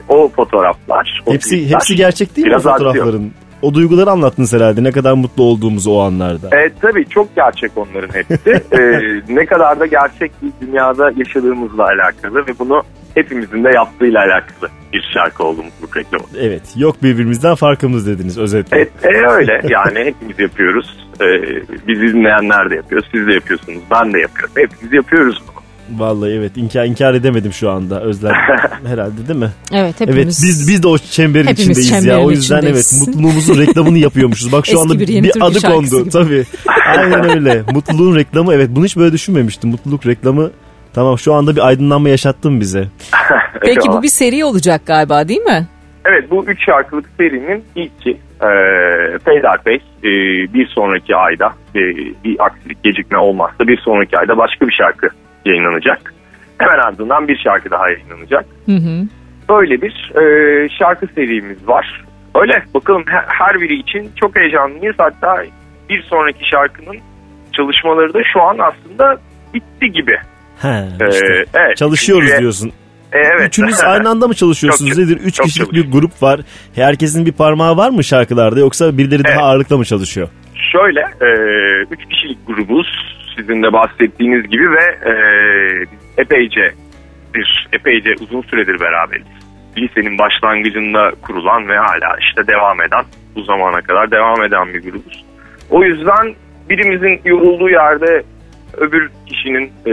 [0.08, 1.22] o fotoğraflar.
[1.26, 3.20] o Hepsi tweetler hepsi gerçek değil mi biraz artıyor.
[3.64, 4.82] O duyguları anlattınız herhalde.
[4.82, 6.48] Ne kadar mutlu olduğumuzu o anlarda.
[6.52, 8.62] Evet tabii çok gerçek onların hepsi.
[8.72, 12.82] Ee, ne kadar da gerçek bir dünyada yaşadığımızla alakalı ve bunu
[13.14, 16.24] hepimizin de yaptığıyla alakalı bir şarkı oldu mutluluk reklamı.
[16.40, 16.62] Evet.
[16.76, 18.76] Yok birbirimizden farkımız dediniz özetle.
[18.76, 21.06] Evet e, öyle yani hepimiz yapıyoruz.
[21.20, 21.26] Ee,
[21.88, 23.02] bizi dinleyenler de yapıyor.
[23.12, 23.82] Siz de yapıyorsunuz.
[23.90, 24.54] Ben de yapıyorum.
[24.56, 25.53] Hepimiz yapıyoruz bunu.
[25.98, 28.32] Vallahi evet inkar, inkar edemedim şu anda Özlem
[28.86, 29.50] herhalde değil mi?
[29.72, 30.42] Evet Evet hepimiz.
[30.44, 32.10] biz biz de o çemberin Hepimiz içindeyiz ya.
[32.12, 32.92] çemberin O yüzden içindeyiz.
[33.02, 34.52] evet mutluluğumuzun reklamını yapıyormuşuz.
[34.52, 36.10] Bak şu Eski anda bir bir, adı kondu gibi.
[36.10, 36.44] tabii.
[36.98, 37.62] Aynen öyle.
[37.74, 39.70] Mutluluğun reklamı evet bunu hiç böyle düşünmemiştim.
[39.70, 40.50] Mutluluk reklamı
[40.94, 42.88] tamam şu anda bir aydınlanma yaşattın bize.
[43.60, 45.66] Peki bu bir seri olacak galiba değil mi?
[46.06, 48.48] Evet bu üç şarkılık serinin ilki e,
[49.24, 49.74] Peyderpey
[50.04, 50.10] e,
[50.54, 51.80] bir sonraki ayda e,
[52.24, 55.06] bir aksilik gecikme olmazsa bir sonraki ayda başka bir şarkı
[55.44, 56.14] yayınlanacak.
[56.58, 58.44] Hemen ardından bir şarkı daha yayınlanacak.
[58.66, 59.06] Hı hı.
[59.48, 62.04] Böyle bir e, şarkı serimiz var.
[62.34, 64.94] Öyle bakalım her, her biri için çok heyecanlıyız.
[64.98, 65.44] Hatta
[65.90, 66.96] bir sonraki şarkının
[67.52, 69.16] çalışmaları da şu an aslında
[69.54, 70.16] bitti gibi.
[70.62, 71.44] He, Ee, işte.
[71.54, 71.76] evet.
[71.76, 72.72] Çalışıyoruz Çünkü- diyorsun.
[73.12, 73.48] E, evet.
[73.48, 74.90] Üçünüz aynı anda mı çalışıyorsunuz?
[74.90, 75.16] Çok- Nedir?
[75.24, 76.40] Üç çok kişilik bir grup var.
[76.74, 80.28] Herkesin bir parmağı var mı şarkılarda yoksa birileri daha ağırlıkla mı çalışıyor?
[80.72, 81.28] Şöyle, e,
[81.90, 82.86] üç kişilik grubuz
[83.36, 85.14] sizin de bahsettiğiniz gibi ve e,
[86.18, 86.72] epeyce
[87.34, 89.26] bir epeyce uzun süredir beraberiz.
[89.76, 93.04] Lisenin başlangıcında kurulan ve hala işte devam eden
[93.36, 95.24] bu zamana kadar devam eden bir grubuz.
[95.70, 96.34] O yüzden
[96.70, 98.22] birimizin yorulduğu yerde
[98.76, 99.92] öbür kişinin e,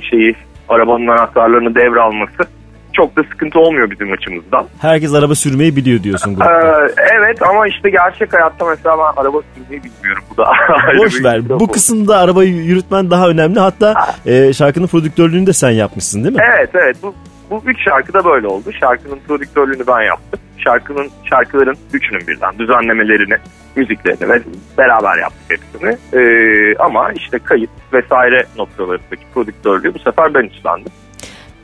[0.00, 0.34] şeyi
[0.68, 2.48] arabanın anahtarlarını devralması
[2.94, 4.66] çok da sıkıntı olmuyor bizim açımızdan.
[4.80, 6.88] Herkes araba sürmeyi biliyor diyorsun Ee, grupta.
[7.18, 10.22] evet ama işte gerçek hayatta mesela ben araba sürmeyi bilmiyorum.
[10.30, 10.52] Bu da
[10.98, 11.48] Boş ver.
[11.48, 13.60] Bu kısımda arabayı yürütmen daha önemli.
[13.60, 13.94] Hatta
[14.26, 16.42] e, şarkının prodüktörlüğünü de sen yapmışsın değil mi?
[16.56, 17.14] Evet evet bu,
[17.50, 18.72] bu üç şarkı da böyle oldu.
[18.80, 20.40] Şarkının prodüktörlüğünü ben yaptım.
[20.58, 23.34] Şarkının şarkıların üçünün birden düzenlemelerini,
[23.76, 24.42] müziklerini ve
[24.78, 25.96] beraber yaptık hepsini.
[26.20, 30.92] Ee, ama işte kayıt vesaire noktalarındaki prodüktörlüğü bu sefer ben üstlendim.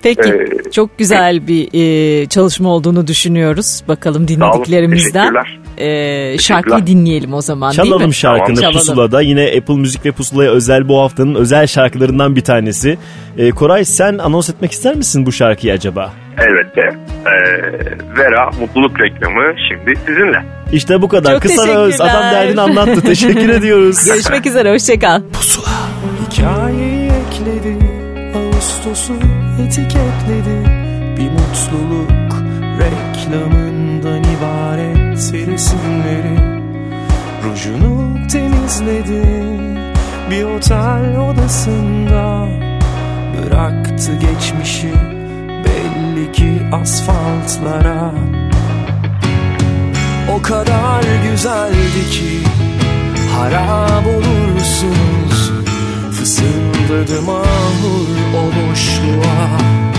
[0.03, 3.83] Peki Ee, çok güzel bir e, çalışma olduğunu düşünüyoruz.
[3.89, 5.35] Bakalım dinlediklerimizden.
[5.79, 7.89] E, şarkıyı dinleyelim o zaman değil mi?
[7.89, 8.79] Çalalım şarkını Çalalım.
[8.79, 9.21] Pusula'da.
[9.21, 12.99] Yine Apple Müzik ve Pusula'ya özel bu haftanın özel şarkılarından bir tanesi.
[13.39, 16.13] E, Koray sen anons etmek ister misin bu şarkıyı acaba?
[16.39, 16.81] Elbette.
[16.81, 20.45] Ee, Vera mutluluk reklamı şimdi sizinle.
[20.73, 21.33] İşte bu kadar.
[21.33, 22.01] Çok Kısa öz.
[22.01, 23.01] Adam derdini anlattı.
[23.01, 24.05] Teşekkür ediyoruz.
[24.07, 25.23] Görüşmek üzere hoşçakal.
[26.31, 27.77] Hikayeyi ekledi
[28.37, 29.13] Ağustos'u
[29.65, 30.59] etiketledi
[31.17, 32.33] Bir mutluluk
[32.79, 36.61] reklamından ibaret resimleri
[37.45, 39.23] Rujunu temizledi
[40.31, 42.49] Bir otel odasında.
[43.37, 44.93] Bıraktı geçmişi
[45.49, 48.13] belli ki asfaltlara.
[50.39, 52.49] O kadar güzeldi ki
[53.37, 55.53] harap olursunuz.
[56.13, 59.90] Fısıldadı mahur o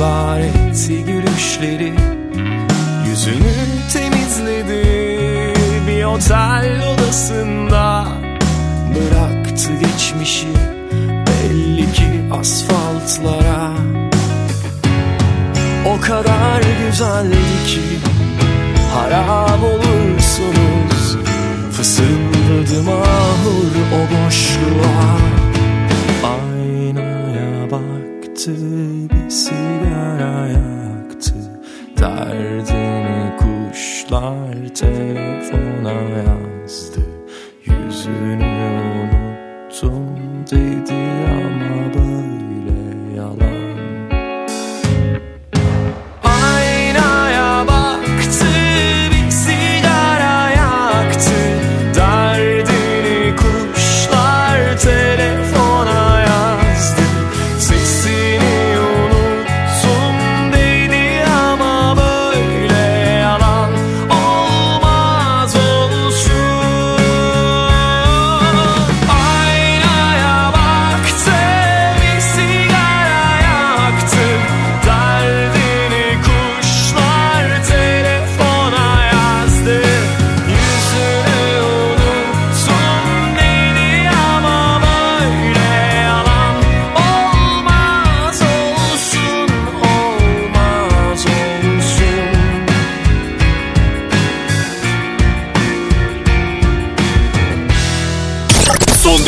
[0.00, 1.92] ibaretti gülüşleri.
[3.08, 3.52] Yüzünü
[3.92, 4.84] temizledi
[5.88, 8.06] bir otel odasında.
[8.94, 10.46] Bıraktı geçmişi
[11.26, 13.72] belli ki asfaltlara.
[15.86, 17.36] O kadar güzeldi
[17.66, 17.80] ki
[18.94, 21.16] harap olursunuz.
[21.72, 25.18] Fısıldadım ahur o boşluğa.
[26.24, 28.56] Aynaya baktı
[29.10, 31.34] bir sigara yaktı
[31.98, 37.00] Derdini kuşlar telefona yazdı.
[37.64, 38.52] Yüzünü
[39.02, 40.18] unuttum
[40.50, 40.94] dedi
[41.30, 41.69] ama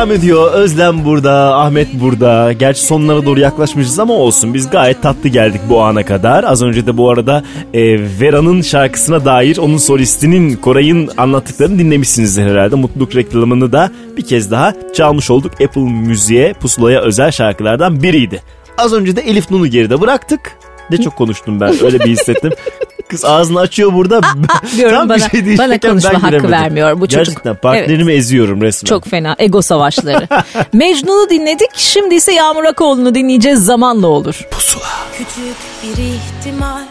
[0.00, 0.52] Devam ediyor.
[0.52, 2.52] Özlem burada, Ahmet burada.
[2.52, 4.54] Gerçi sonlara doğru yaklaşmışız ama olsun.
[4.54, 6.44] Biz gayet tatlı geldik bu ana kadar.
[6.44, 7.44] Az önce de bu arada
[7.74, 7.80] e,
[8.20, 12.74] Vera'nın şarkısına dair onun solistinin Koray'ın anlattıklarını dinlemişsinizdir herhalde.
[12.74, 15.52] Mutluluk reklamını da bir kez daha çalmış olduk.
[15.52, 18.42] Apple Müziğe Pusula'ya özel şarkılardan biriydi.
[18.78, 20.40] Az önce de Elif Nun'u geride bıraktık.
[20.90, 22.52] Ne çok konuştum ben öyle bir hissettim.
[23.10, 24.20] Kız ağzını açıyor burada.
[24.76, 26.50] diyorum Tam bir bana, şey bana konuşma hakkı giremedim.
[26.50, 27.26] vermiyor bu çocuk.
[27.26, 28.88] Gerçekten partnerimi eziyorum resmen.
[28.88, 30.28] Çok fena ego savaşları.
[30.72, 34.48] Mecnun'u dinledik şimdi ise Yağmur Akoğlu'nu dinleyeceğiz zamanla olur.
[35.18, 36.82] Küçük bir ihtimal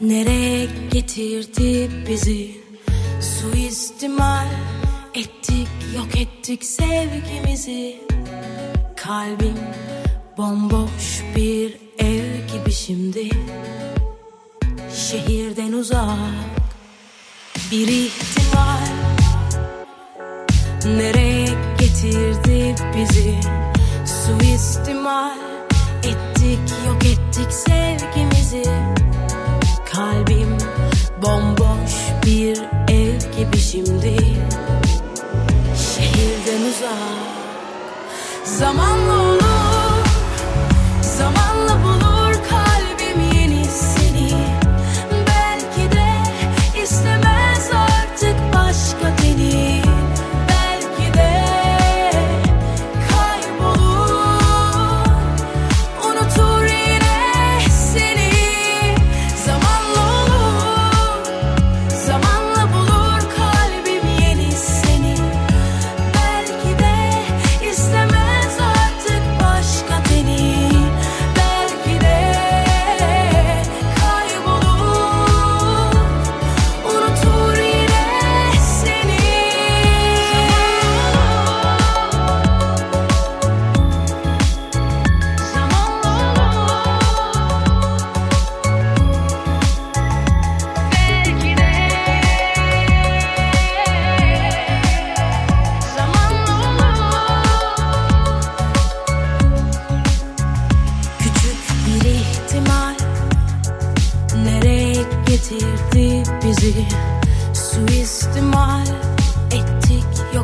[0.00, 2.50] Nereye getirdi bizi
[3.20, 4.46] Suistimal
[5.14, 7.96] Ettik yok ettik sevgimizi
[8.96, 9.58] Kalbim
[10.38, 13.28] bomboş bir ev gibi şimdi
[14.96, 16.06] Şehirden uzak
[17.70, 18.86] bir ihtimal.
[20.84, 21.48] Nereye
[21.78, 23.40] getirdi bizi?
[24.06, 25.38] Suistimal.
[25.98, 28.64] Ettik yok ettik sevgimizi.
[29.92, 30.58] Kalbim
[31.22, 31.92] bomboş
[32.26, 32.58] bir
[32.88, 34.16] ev gibi şimdi.
[35.94, 37.32] Şehirden uzak.
[38.44, 39.41] Zamanla olur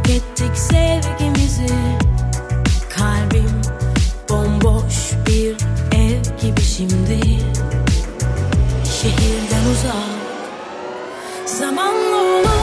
[0.08, 1.74] Ettik yok ettik sevgimizi.
[2.96, 3.60] Kalbim
[4.28, 5.56] bomboş bir
[5.96, 7.20] ev gibi şimdi.
[9.00, 9.94] Şehirden uzak
[11.46, 12.57] Zamanla olur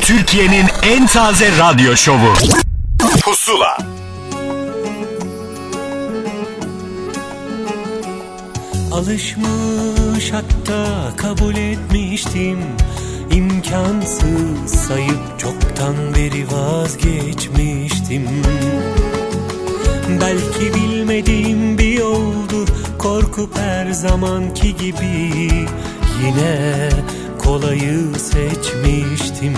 [0.00, 2.34] Türkiye'nin en taze radyo şovu.
[3.24, 3.76] Pusula.
[8.92, 12.58] Alışmış hatta kabul etmiştim
[13.30, 18.28] İmkansız sayıp çoktan beri vazgeçmiştim
[20.20, 22.66] Belki bilmediğim bir yoldu
[22.98, 25.50] Korkup her zamanki gibi
[26.24, 26.88] Yine
[27.44, 29.54] kolayı seçmiştim.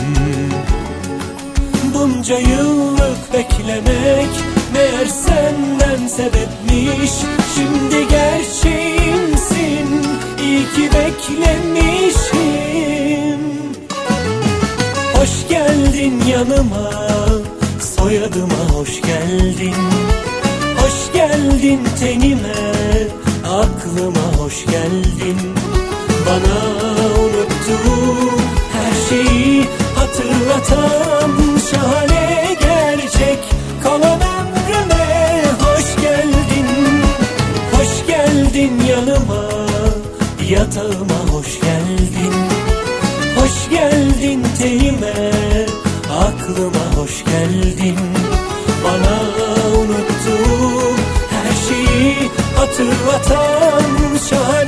[1.95, 4.31] Bunca yıllık beklemek
[4.75, 7.13] Meğer senden sebepmiş.
[7.55, 10.07] Şimdi gerçeğimsin
[10.43, 12.43] İyi ki beklemişim.
[15.15, 16.91] Hoş geldin yanıma
[17.97, 19.75] Soyadıma hoş geldin.
[20.77, 22.83] Hoş geldin tenime
[23.45, 25.39] Aklıma hoş geldin.
[26.27, 27.12] Bana
[30.63, 31.33] atam
[31.71, 33.39] şahane gerçek.
[33.83, 36.67] Kalan ömrüme hoş geldin.
[37.73, 39.45] Hoş geldin yanıma
[40.49, 42.35] Yatağıma hoş geldin.
[43.37, 45.33] Hoş geldin teyime
[46.21, 47.99] Aklıma hoş geldin.
[48.85, 49.19] Bana
[49.79, 50.97] unuttuğum
[51.31, 52.17] her şeyi
[52.57, 53.83] hatırlatan
[54.31, 54.62] Şahane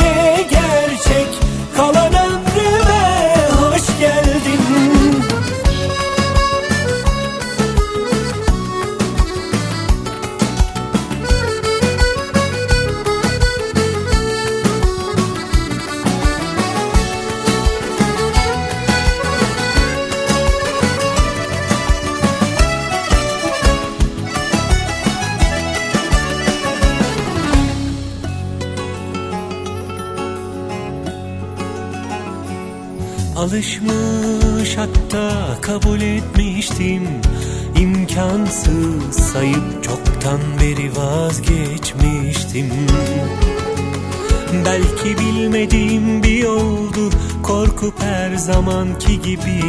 [49.25, 49.64] gibi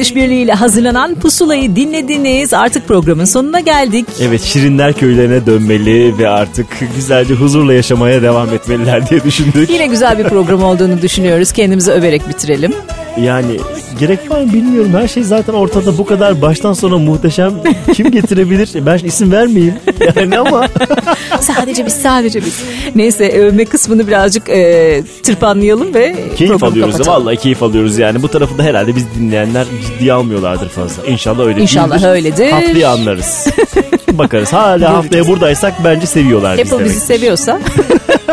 [0.00, 2.54] Müzik Karnaval İşbirliği ile hazırlanan Pusula'yı dinlediniz.
[2.54, 4.06] Artık programın sonuna geldik.
[4.20, 6.66] Evet Şirinler köylerine dönmeli ve artık
[6.96, 9.70] güzelce huzurla yaşamaya devam etmeliler diye düşündük.
[9.70, 11.52] Yine güzel bir program olduğunu düşünüyoruz.
[11.52, 12.72] Kendimizi överek bitirelim.
[13.20, 13.56] Yani
[14.00, 14.90] gerek var mı bilmiyorum.
[14.94, 17.52] Her şey zaten ortada bu kadar baştan sona muhteşem.
[17.94, 18.68] Kim getirebilir?
[18.86, 19.74] Ben şimdi isim vermeyeyim.
[20.16, 20.68] Yani ama
[21.40, 22.62] sadece biz sadece biz.
[22.94, 26.92] Neyse övme kısmını birazcık e, tırpanlayalım ve keyif alıyoruz.
[26.94, 27.22] kapatalım.
[27.24, 28.22] Vallahi keyif alıyoruz yani.
[28.22, 31.06] Bu tarafı da herhalde biz dinleyenler ciddiye almıyorlardır fazla.
[31.06, 32.08] İnşallah öyle İnşallah değildir.
[32.08, 32.50] öyledir.
[32.50, 33.46] Haftaya anlarız.
[34.12, 34.52] Bakarız.
[34.52, 36.90] Hala haftaya buradaysak bence seviyorlar bizi Apple demek.
[36.90, 37.60] bizi seviyorsa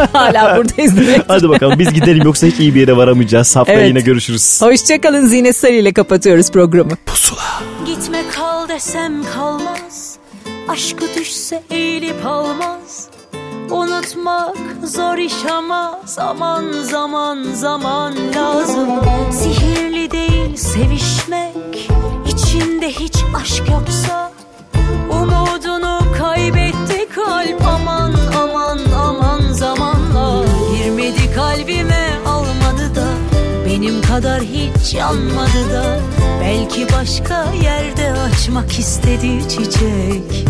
[0.14, 1.22] hala buradayız demek.
[1.28, 3.56] Hadi bakalım biz gidelim yoksa hiç iyi bir yere varamayacağız.
[3.56, 3.90] Haftaya Evet.
[3.90, 4.62] yine görüşürüz.
[4.62, 6.92] Hoşçakalın Zine Sarı ile kapatıyoruz programı.
[7.86, 10.18] Gitme kal desem kalmaz
[10.68, 13.08] Aşkı düşse eğilip almaz
[13.72, 18.90] Unutmak zor iş ama Zaman zaman zaman lazım
[19.32, 21.90] Sihirli değil sevişmek
[22.28, 24.32] İçinde hiç aşk yoksa
[25.12, 27.87] Umudunu kaybetti kalp Aman
[31.58, 33.08] kalbime almadı da
[33.66, 36.00] benim kadar hiç yanmadı da
[36.42, 40.48] Belki başka yerde açmak istedi çiçek.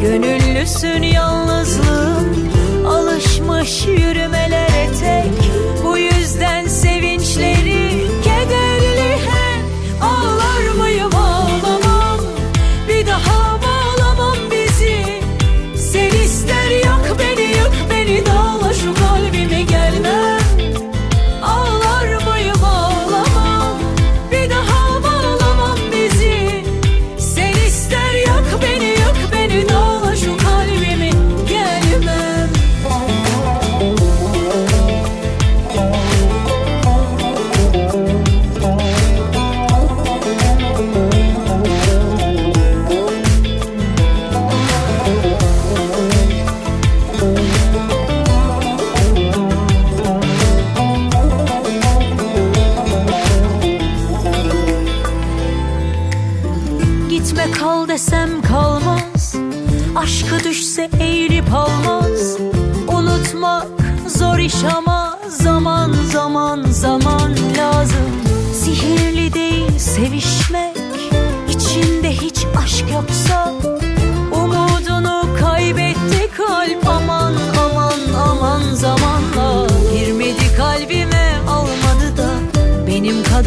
[0.00, 2.36] Gönüllüsün yalnızlığın
[2.86, 5.55] Alışmış yürümelere tek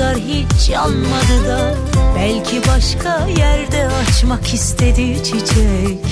[0.09, 1.73] kadar hiç yanmadı da
[2.15, 6.05] Belki başka yerde açmak istedi çiçek.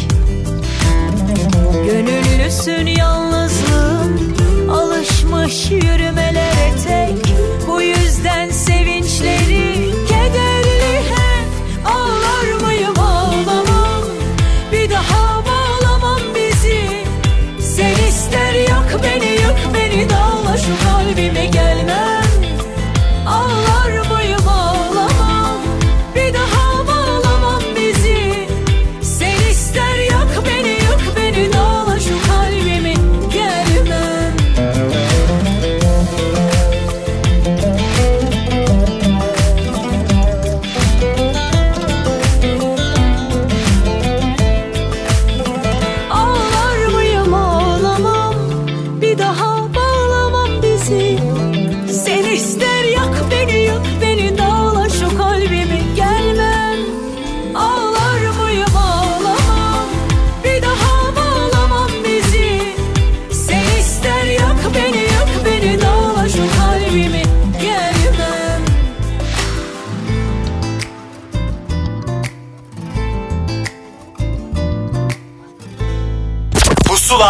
[1.85, 4.35] Gönüllüsün yalnızlığın
[4.71, 7.33] Alışmış yürümelere tek
[7.67, 8.46] Bu yüzden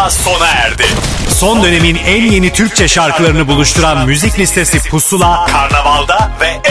[0.08, 0.84] Pusula sona erdi.
[1.28, 6.67] Son dönemin en yeni Türkçe şarkılarını buluşturan müzik listesi Pusula, Karnaval'da ve.